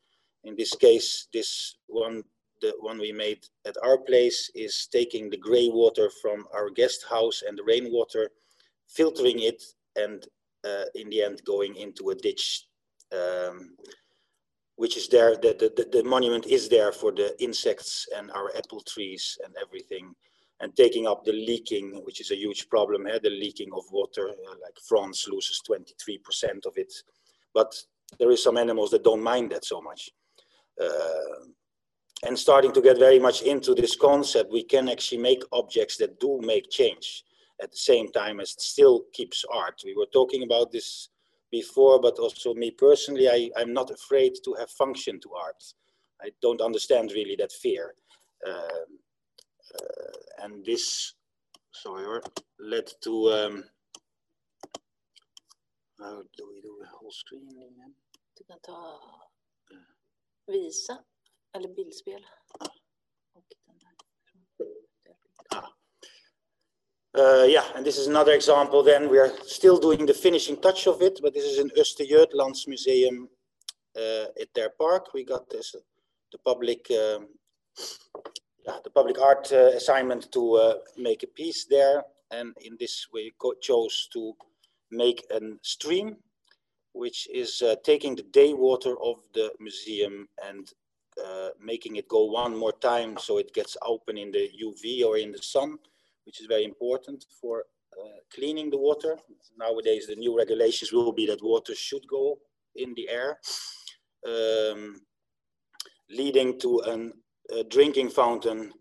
[0.45, 2.22] In this case, this one,
[2.62, 7.05] the one we made at our place is taking the gray water from our guest
[7.09, 8.30] house and the rainwater,
[8.88, 9.62] filtering it,
[9.97, 10.26] and
[10.64, 12.66] uh, in the end going into a ditch
[13.12, 13.70] um,
[14.81, 18.81] which is there, the, the, the monument is there for the insects and our apple
[18.81, 20.14] trees and everything
[20.61, 24.31] and taking up the leaking, which is a huge problem here, the leaking of water,
[24.31, 26.91] uh, like France loses 23% of it.
[27.53, 27.74] But
[28.18, 30.09] there is some animals that don't mind that so much.
[30.83, 31.45] Uh,
[32.26, 36.18] and starting to get very much into this concept, we can actually make objects that
[36.20, 37.24] do make change
[37.62, 39.83] at the same time as it still keeps art.
[39.85, 41.11] We were talking about this
[41.51, 45.62] before, but also me personally, I, I'm not afraid to have function to art.
[46.22, 47.94] I don't understand really that fear.
[48.46, 48.86] Uh,
[49.74, 51.14] uh, and this,
[51.72, 52.20] sorry,
[52.59, 53.64] led to, um,
[55.98, 57.94] how do we do a whole screen again?
[58.36, 58.98] Du kan ta
[60.48, 61.05] visa
[61.55, 62.24] eller bildspel.
[67.12, 69.08] Uh, yeah, and this is another example then.
[69.08, 73.28] We are still doing the finishing touch of it, but this is in Östergötlands Museum
[73.96, 75.12] uh, at their park.
[75.12, 75.74] We got this,
[76.30, 77.26] the public um,
[78.84, 82.04] the public art uh, assignment to uh, make a piece there.
[82.30, 84.34] And in this we chose to
[84.90, 86.16] make a stream,
[86.92, 90.72] which is uh, taking the day water of the museum and
[91.24, 95.18] uh, making it go one more time so it gets open in the UV or
[95.18, 95.78] in the sun,
[96.31, 97.64] which is very important for
[98.01, 99.18] uh, cleaning the water.
[99.59, 102.39] Nowadays, the new regulations will be that water should go
[102.76, 103.37] in the air,
[104.24, 105.01] um,
[106.09, 107.12] leading to an
[107.53, 108.72] uh, drinking fountain,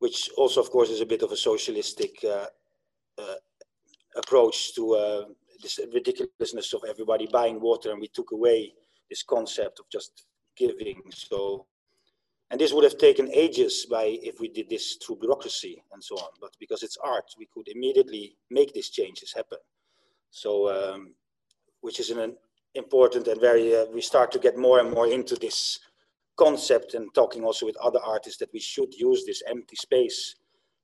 [0.00, 2.48] which also, of course, is a bit of a socialistic uh,
[3.16, 3.38] uh,
[4.16, 4.84] approach to
[5.62, 8.74] this ridiculousness of everybody buying water, and we took away
[9.08, 11.00] this concept of just giving.
[11.14, 11.64] So,
[12.50, 16.16] and this would have taken ages by if we did this through bureaucracy and so
[16.16, 16.30] on.
[16.40, 19.58] But because it's art, we could immediately make these changes happen.
[20.30, 21.14] So, um,
[21.80, 22.36] which is an
[22.74, 25.78] important and very, uh, we start to get more and more into this
[26.36, 30.36] concept and talking also with other artists that we should use this empty space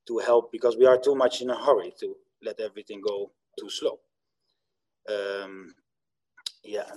[0.07, 3.69] to help because we are too much in a hurry to let everything go too
[3.69, 3.99] slow.
[5.09, 5.75] Um,
[6.63, 6.91] yeah,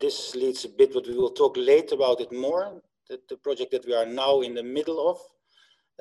[0.00, 2.80] this leads a bit, but we will talk later about it more.
[3.08, 5.18] The, the project that we are now in the middle of.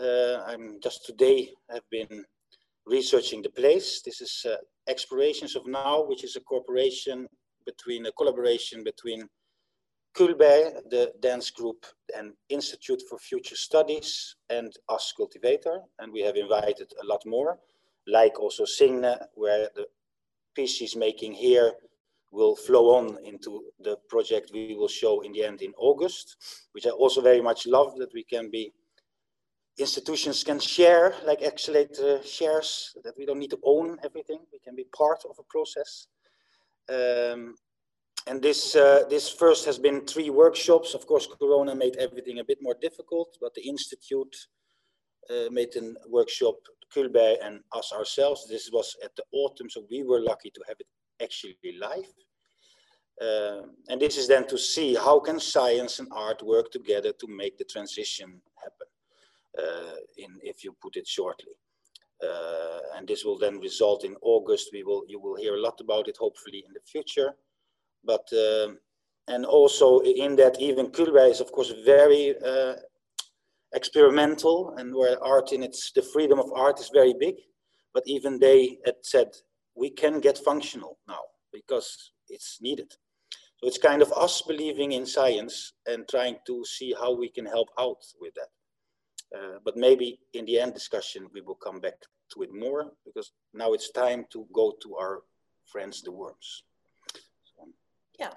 [0.02, 2.24] Uh, I'm just today have been
[2.86, 4.02] researching the place.
[4.02, 4.56] This is uh,
[4.88, 7.28] Explorations of Now, which is a cooperation
[7.66, 9.28] between a collaboration between
[10.16, 11.86] Cullberg, the dance group
[12.18, 15.82] and Institute for Future Studies and us Cultivator.
[16.00, 17.60] And we have invited a lot more,
[18.08, 19.88] like also Signe, where the
[20.56, 21.74] piece she's making here
[22.34, 26.36] will flow on into the project we will show in the end in August,
[26.74, 28.74] which I also very much love that we can be,
[29.78, 34.76] institutions can share, like Accelerate shares, that we don't need to own everything, we can
[34.76, 36.08] be part of a process.
[36.90, 37.56] Um,
[38.26, 40.94] and this uh, this first has been three workshops.
[40.94, 44.36] Of course, Corona made everything a bit more difficult, but the institute
[45.30, 46.56] uh, made a workshop,
[46.94, 48.48] Cullberg and us ourselves.
[48.48, 50.88] This was at the autumn, so we were lucky to have it
[51.22, 52.14] actually live.
[53.22, 57.28] Uh, and this is then to see how can science and art work together to
[57.28, 58.88] make the transition happen,
[59.60, 61.54] uh, in, if you put it shortly.
[62.24, 64.70] Uh, and this will then result in August.
[64.74, 67.36] We will, you will hear a lot about it, hopefully, in the future
[68.04, 68.78] but um,
[69.28, 72.76] and also in that even Cullberg is of course very uh,
[73.74, 77.36] experimental and where art in its the freedom of art is very big
[77.94, 79.30] but even they had said
[79.76, 81.22] we can get functional now
[81.52, 82.92] because it's needed
[83.58, 87.46] so it's kind of us believing in science and trying to see how we can
[87.46, 88.52] help out with that
[89.38, 91.96] uh, but maybe in the end discussion we will come back
[92.32, 95.22] to it more because now it's time to go to our
[95.72, 96.64] friends the worms
[98.20, 98.30] yeah.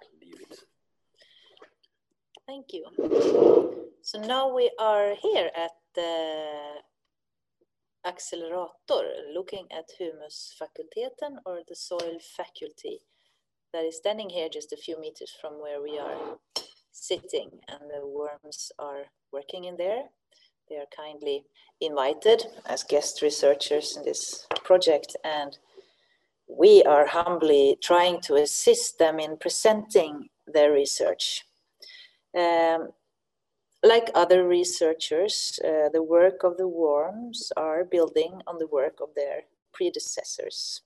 [2.47, 2.84] Thank you.
[4.03, 6.80] So now we are here at the
[8.07, 8.68] accelerator
[9.34, 13.00] looking at humus humusfakulteten or the soil faculty
[13.72, 16.38] that is standing here just a few meters from where we are
[16.92, 20.04] sitting and the worms are working in there.
[20.68, 21.44] They are kindly
[21.80, 25.59] invited as guest researchers in this project and
[26.48, 31.44] we are humbly trying to assist them in presenting their research.
[32.36, 32.90] Um,
[33.87, 39.11] like other researchers, uh, the work of the worms are building on the work of
[39.14, 40.82] their predecessors.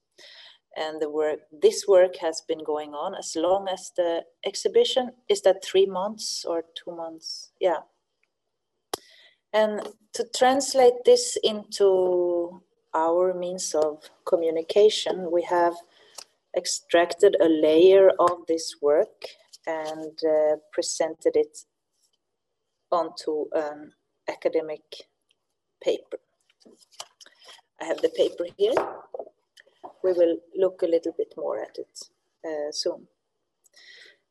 [0.76, 5.42] And the work, this work has been going on as long as the exhibition is
[5.42, 7.80] that three months or two months, yeah.
[9.52, 12.62] And to translate this into
[12.94, 15.74] our means of communication, we have
[16.56, 19.24] extracted a layer of this work
[19.66, 21.58] and uh, presented it
[22.90, 23.92] onto an
[24.28, 24.82] academic
[25.82, 26.18] paper.
[27.80, 28.74] I have the paper here.
[30.04, 32.08] We will look a little bit more at it
[32.44, 33.06] uh, soon.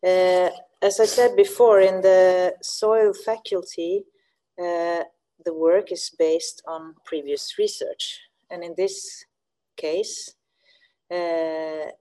[0.05, 0.49] Uh,
[0.81, 4.03] as I said before, in the soil faculty,
[4.57, 5.03] uh,
[5.45, 8.19] the work is based on previous research.
[8.49, 9.25] And in this
[9.77, 10.35] case,
[11.11, 11.91] uh,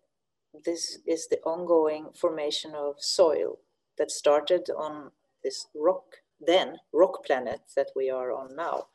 [0.65, 3.59] this is the ongoing formation of soil
[3.97, 5.11] that started on
[5.43, 6.05] this rock,
[6.47, 8.87] then rock planet that we are on now.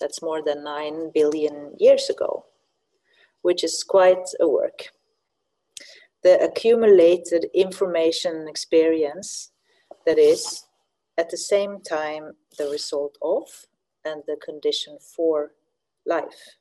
[0.00, 2.46] That's more than 9 billion years ago,
[3.42, 4.88] which is quite a work.
[6.22, 9.52] The accumulated information experience
[10.06, 10.66] that is
[11.18, 13.44] at the same time the result of
[14.04, 15.52] and the condition for
[16.06, 16.56] life.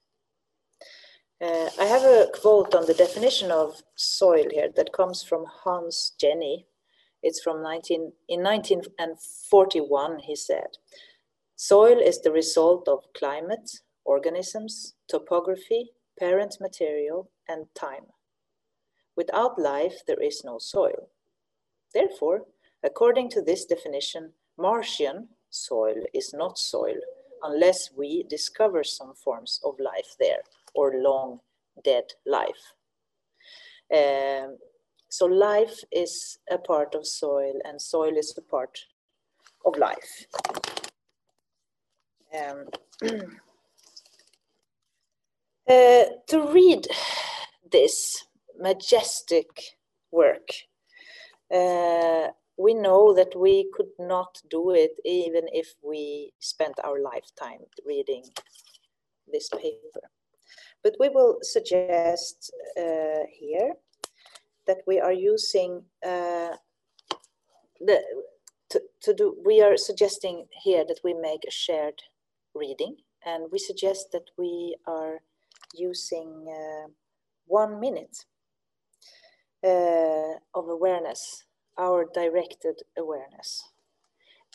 [1.42, 6.14] Uh, I have a quote on the definition of soil here that comes from Hans
[6.20, 6.68] Jenny.
[7.24, 10.78] It's from 19, in 1941, he said,
[11.56, 13.70] Soil is the result of climate,
[14.04, 18.06] organisms, topography, parent material, and time.
[19.16, 21.10] Without life, there is no soil.
[21.94, 22.46] Therefore,
[22.84, 26.96] according to this definition, Martian soil is not soil
[27.44, 30.42] unless we discover some forms of life there
[30.74, 31.40] or long
[31.84, 32.74] dead life.
[33.94, 34.58] Um,
[35.12, 38.80] so life is a part of soil and soil is a part
[39.66, 40.26] of life.
[42.34, 42.66] Um,
[45.70, 46.88] uh, to read
[47.74, 48.24] this
[48.58, 49.48] majestic
[50.12, 50.48] work,
[51.54, 57.66] uh, we know that we could not do it even if we spent our lifetime
[57.86, 58.24] reading
[59.30, 60.10] this paper.
[60.84, 63.74] But we will suggest uh, here
[64.68, 66.56] that we are using uh,
[67.80, 68.02] the
[68.70, 72.02] to, to do we are suggesting here that we make a shared
[72.56, 72.98] reading.
[73.26, 75.20] And we suggest that we are
[75.76, 76.88] using uh,
[77.46, 78.26] one minute
[79.64, 81.44] uh, of awareness,
[81.78, 83.64] our directed awareness.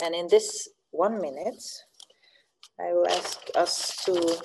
[0.02, 1.62] And in this one minute,
[2.80, 4.38] I will ask us to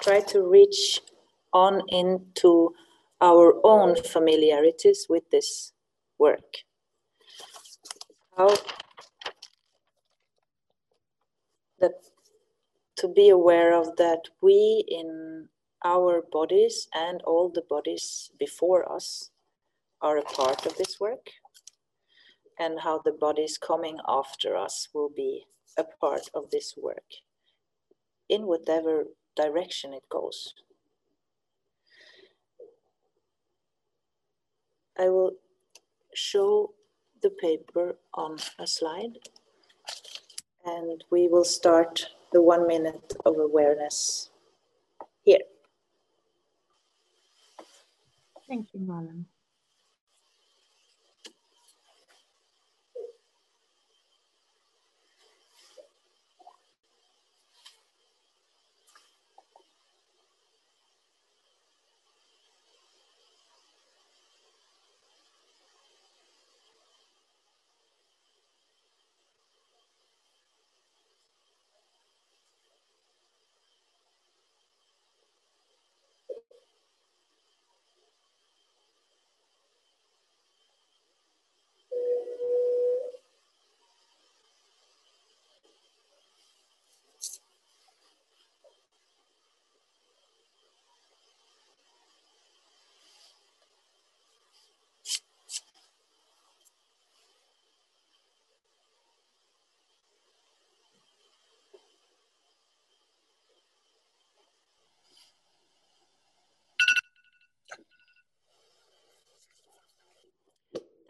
[0.00, 1.00] try to reach
[1.52, 2.72] on into
[3.20, 5.72] our own familiarities with this
[6.18, 6.58] work.
[8.36, 8.54] How
[11.80, 11.92] that
[12.96, 15.48] to be aware of that we in
[15.84, 19.30] our bodies and all the bodies before us
[20.02, 21.26] are a part of this work
[22.58, 25.44] and how the bodies coming after us will be
[25.78, 27.04] a part of this work
[28.28, 29.04] in whatever
[29.36, 30.54] direction it goes.
[34.98, 35.32] I will
[36.14, 36.72] show
[37.22, 39.18] the paper on a slide
[40.64, 44.30] and we will start the one minute of awareness
[45.24, 45.40] here.
[48.48, 49.24] Thank you, Marlon.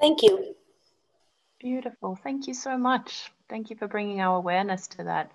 [0.00, 0.54] Thank you.
[1.58, 2.16] Beautiful.
[2.16, 3.32] Thank you so much.
[3.48, 5.32] Thank you for bringing our awareness to that.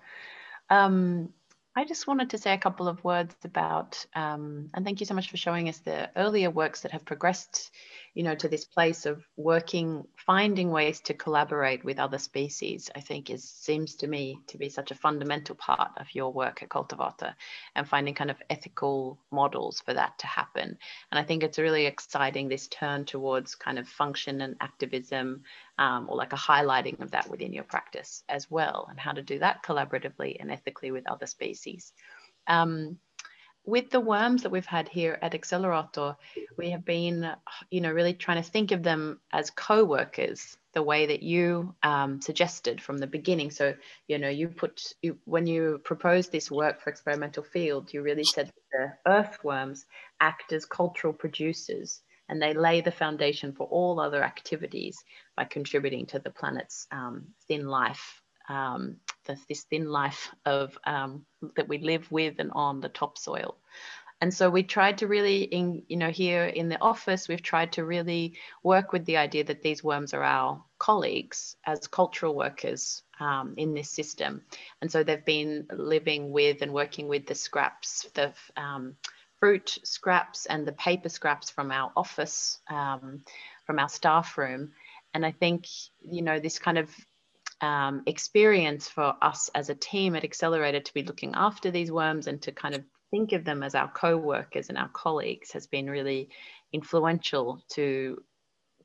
[0.70, 1.30] Um,
[1.74, 5.14] I just wanted to say a couple of words about, um, and thank you so
[5.14, 7.70] much for showing us the earlier works that have progressed,
[8.14, 12.90] you know, to this place of working, finding ways to collaborate with other species.
[12.94, 16.62] I think is seems to me to be such a fundamental part of your work
[16.62, 17.34] at Cultivator,
[17.74, 20.76] and finding kind of ethical models for that to happen.
[21.10, 25.42] And I think it's really exciting this turn towards kind of function and activism
[25.78, 29.22] um, or like a highlighting of that within your practice as well, and how to
[29.22, 31.92] do that collaboratively and ethically with other species.
[32.46, 32.98] Um,
[33.64, 36.16] with the worms that we've had here at Accelerator,
[36.56, 37.30] we have been,
[37.70, 42.20] you know, really trying to think of them as co-workers the way that you um,
[42.20, 43.50] suggested from the beginning.
[43.50, 43.74] So,
[44.08, 48.24] you know, you put, you, when you proposed this work for experimental field, you really
[48.24, 49.84] said the earthworms
[50.20, 54.96] act as cultural producers and they lay the foundation for all other activities
[55.36, 61.24] by contributing to the planet's um, thin life, um, this thin life of um,
[61.56, 63.56] that we live with and on the topsoil.
[64.20, 67.72] And so we tried to really in you know here in the office we've tried
[67.72, 73.02] to really work with the idea that these worms are our colleagues as cultural workers
[73.18, 74.42] um, in this system.
[74.80, 78.94] And so they've been living with and working with the scraps the um,
[79.40, 83.24] fruit scraps and the paper scraps from our office um,
[83.66, 84.70] from our staff room.
[85.14, 85.66] And i think
[86.00, 86.88] you know this kind of
[87.62, 92.26] um, experience for us as a team at Accelerator to be looking after these worms
[92.26, 95.88] and to kind of think of them as our co-workers and our colleagues has been
[95.88, 96.28] really
[96.72, 98.20] influential to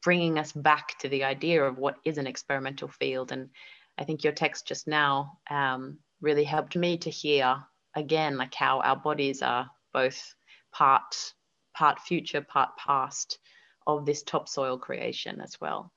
[0.04, 3.32] bringing us back to the idea of what is an experimental field.
[3.32, 3.50] And
[3.98, 7.58] I think your text just now um, really helped me to hear
[7.96, 10.36] again, like how our bodies are both
[10.72, 11.34] part
[11.76, 13.40] part future, part past
[13.86, 15.92] of this topsoil creation as well.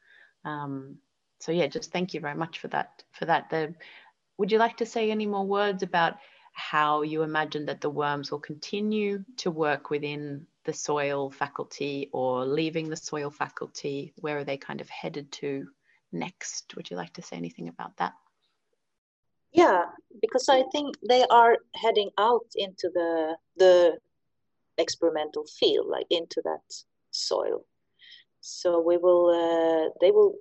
[0.44, 0.98] Um,
[1.40, 3.02] so yeah, just thank you very much for that.
[3.12, 3.74] For that, the,
[4.36, 6.18] would you like to say any more words about
[6.52, 12.44] how you imagine that the worms will continue to work within the soil faculty or
[12.44, 14.12] leaving the soil faculty?
[14.16, 15.68] Where are they kind of headed to
[16.12, 16.76] next?
[16.76, 18.12] Would you like to say anything about that?
[19.52, 19.86] Yeah,
[20.20, 23.98] because I think they are heading out into the the
[24.78, 26.62] experimental field, like into that
[27.10, 27.64] soil.
[28.40, 30.34] So we will, uh, they will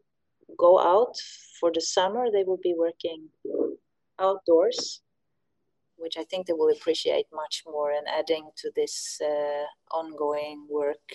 [0.57, 1.15] go out
[1.59, 2.31] for the summer.
[2.31, 3.29] They will be working
[4.19, 5.01] outdoors
[5.99, 11.07] which I think they will appreciate much more and adding to this uh, ongoing work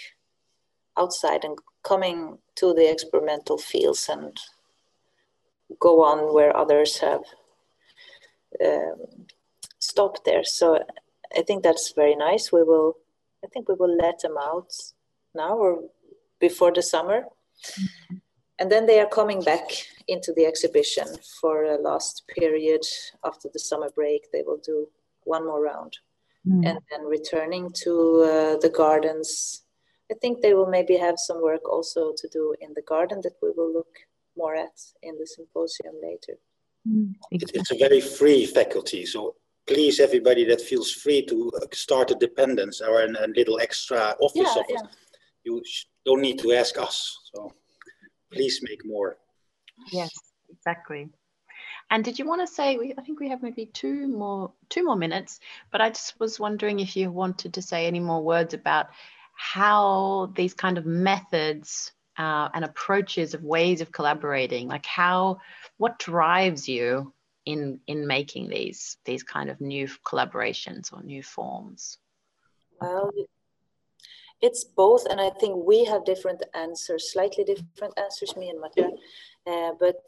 [0.97, 4.39] outside and coming to the experimental fields and
[5.81, 7.23] go on where others have
[8.65, 9.27] um,
[9.79, 10.45] stopped there.
[10.45, 10.85] So
[11.37, 12.53] I think that's very nice.
[12.53, 12.99] We will,
[13.45, 14.73] I think we will let them out
[15.35, 15.83] now or
[16.39, 17.25] before the summer.
[17.81, 18.17] Mm-hmm.
[18.65, 19.67] And then they are coming back
[20.09, 21.05] into the exhibition
[21.39, 22.81] for a last period
[23.23, 24.33] after the summer break.
[24.33, 24.89] They will do
[25.25, 25.99] one more round
[26.49, 26.67] mm.
[26.67, 27.93] and then returning to
[28.23, 29.65] uh, the gardens.
[30.11, 33.35] I think they will maybe have some work also to do in the garden that
[33.43, 33.99] we will look
[34.35, 36.39] more at in the symposium later.
[36.89, 37.17] Mm.
[37.33, 39.35] It's a very free faculty, so
[39.67, 44.17] please, everybody that feels free to uh, start a dependence or a, a little extra
[44.21, 44.89] office yeah, of it, yeah.
[45.45, 45.63] you
[46.07, 47.19] don't need to ask us.
[47.35, 47.53] So
[48.35, 49.17] please make more.
[49.93, 50.11] Yes,
[50.51, 51.09] exactly.
[51.91, 52.95] And did you want to say?
[52.97, 56.81] I think we have maybe two more two more minutes, but I just was wondering
[56.81, 58.87] if you wanted to say any more words about
[59.35, 65.39] how these kind of methods uh, and approaches of ways of collaborating, like how
[65.77, 67.13] what drives you
[67.45, 71.99] in in making these these kind of new collaborations or new forms.
[72.81, 73.11] Well,
[74.47, 78.91] it's both, and I think we have different answers, slightly different answers, me and Mathieu.
[79.47, 80.01] Uh, but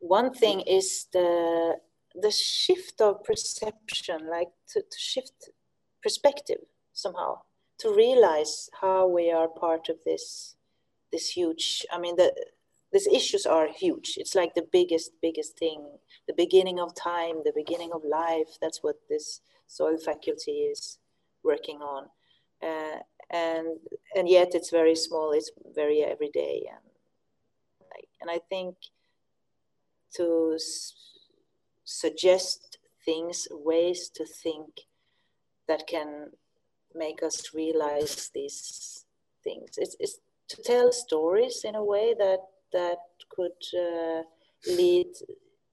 [0.00, 1.76] one thing is the
[2.26, 5.50] the shift of perception, like to, to shift
[6.02, 7.32] perspective somehow,
[7.78, 10.56] to realize how we are part of this
[11.12, 11.86] this huge.
[11.92, 12.30] I mean, the
[12.92, 14.08] these issues are huge.
[14.20, 15.80] It's like the biggest, biggest thing,
[16.28, 18.50] the beginning of time, the beginning of life.
[18.60, 20.98] That's what this soil faculty is
[21.42, 22.04] working on.
[22.62, 22.98] Uh,
[23.30, 23.78] and
[24.16, 26.84] and yet it's very small it's very everyday and
[28.20, 28.76] and i think
[30.14, 30.56] to
[31.84, 34.68] suggest things ways to think
[35.68, 36.30] that can
[36.94, 39.04] make us realize these
[39.42, 39.70] things.
[39.76, 40.18] It's, it's
[40.48, 42.40] to tell stories in a way that
[42.72, 42.98] that
[43.30, 44.22] could uh,
[44.66, 45.08] lead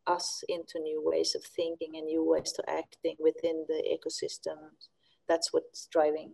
[0.07, 4.57] us into new ways of thinking and new ways to acting within the ecosystem.
[5.27, 6.33] That's what's driving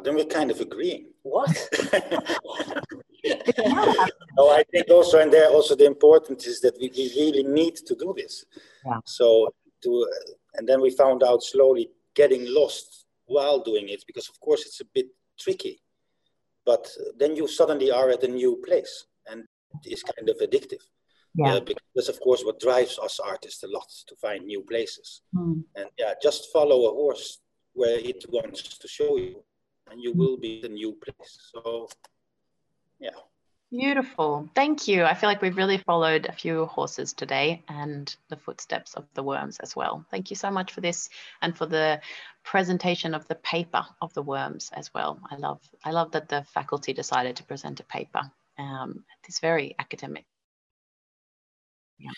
[0.00, 1.06] then we're kind of agreeing.
[1.22, 1.50] What?
[4.36, 7.76] no, I think also, and there also the important is that we, we really need
[7.76, 8.44] to do this.
[8.86, 8.98] Yeah.
[9.04, 14.28] So to, uh, and then we found out slowly getting lost while doing it because
[14.28, 15.06] of course it's a bit
[15.38, 15.82] tricky,
[16.64, 19.44] but then you suddenly are at a new place and
[19.84, 20.82] it's kind of addictive.
[21.34, 21.54] Yeah.
[21.54, 25.22] Uh, because of course what drives us artists a lot to find new places.
[25.34, 25.64] Mm.
[25.76, 27.38] And yeah, just follow a horse
[27.72, 29.42] where it wants to show you
[29.92, 31.52] and you will be the new place.
[31.52, 31.88] So,
[32.98, 33.10] yeah.
[33.70, 34.50] Beautiful.
[34.54, 35.04] Thank you.
[35.04, 39.22] I feel like we've really followed a few horses today and the footsteps of the
[39.22, 40.04] worms as well.
[40.10, 41.08] Thank you so much for this
[41.40, 42.00] and for the
[42.42, 45.18] presentation of the paper of the worms as well.
[45.30, 49.74] I love I love that the faculty decided to present a paper um, this very
[49.78, 50.26] academic.
[51.98, 52.10] Yeah,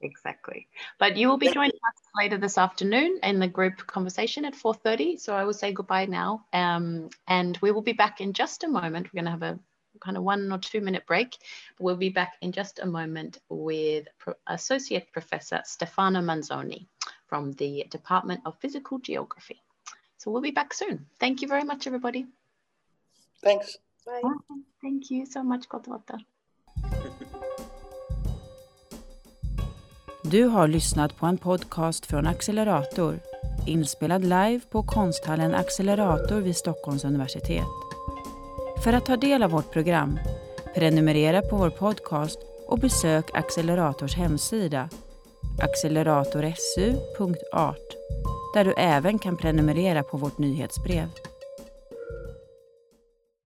[0.00, 0.68] exactly.
[0.98, 5.18] But you will be joining us later this afternoon in the group conversation at 4.30.
[5.20, 6.44] So I will say goodbye now.
[6.52, 9.06] Um, and we will be back in just a moment.
[9.06, 9.58] We're going to have a
[10.00, 11.36] kind of one or two minute break.
[11.78, 16.86] We'll be back in just a moment with Pro Associate Professor Stefano Manzoni
[17.26, 19.62] from the Department of Physical Geography.
[20.18, 21.06] So we'll be back soon.
[21.18, 22.26] Thank you very much, everybody.
[23.42, 23.78] Thanks.
[24.04, 24.22] Bye.
[24.82, 26.20] Thank you so much, Gottlotta.
[30.30, 33.18] Du har lyssnat på en podcast från Accelerator,
[33.66, 37.66] inspelad live på konsthallen Accelerator vid Stockholms universitet.
[38.84, 40.18] För att ta del av vårt program,
[40.74, 44.88] prenumerera på vår podcast och besök Accelerators hemsida
[45.62, 47.96] acceleratorsu.art
[48.54, 51.08] där du även kan prenumerera på vårt nyhetsbrev.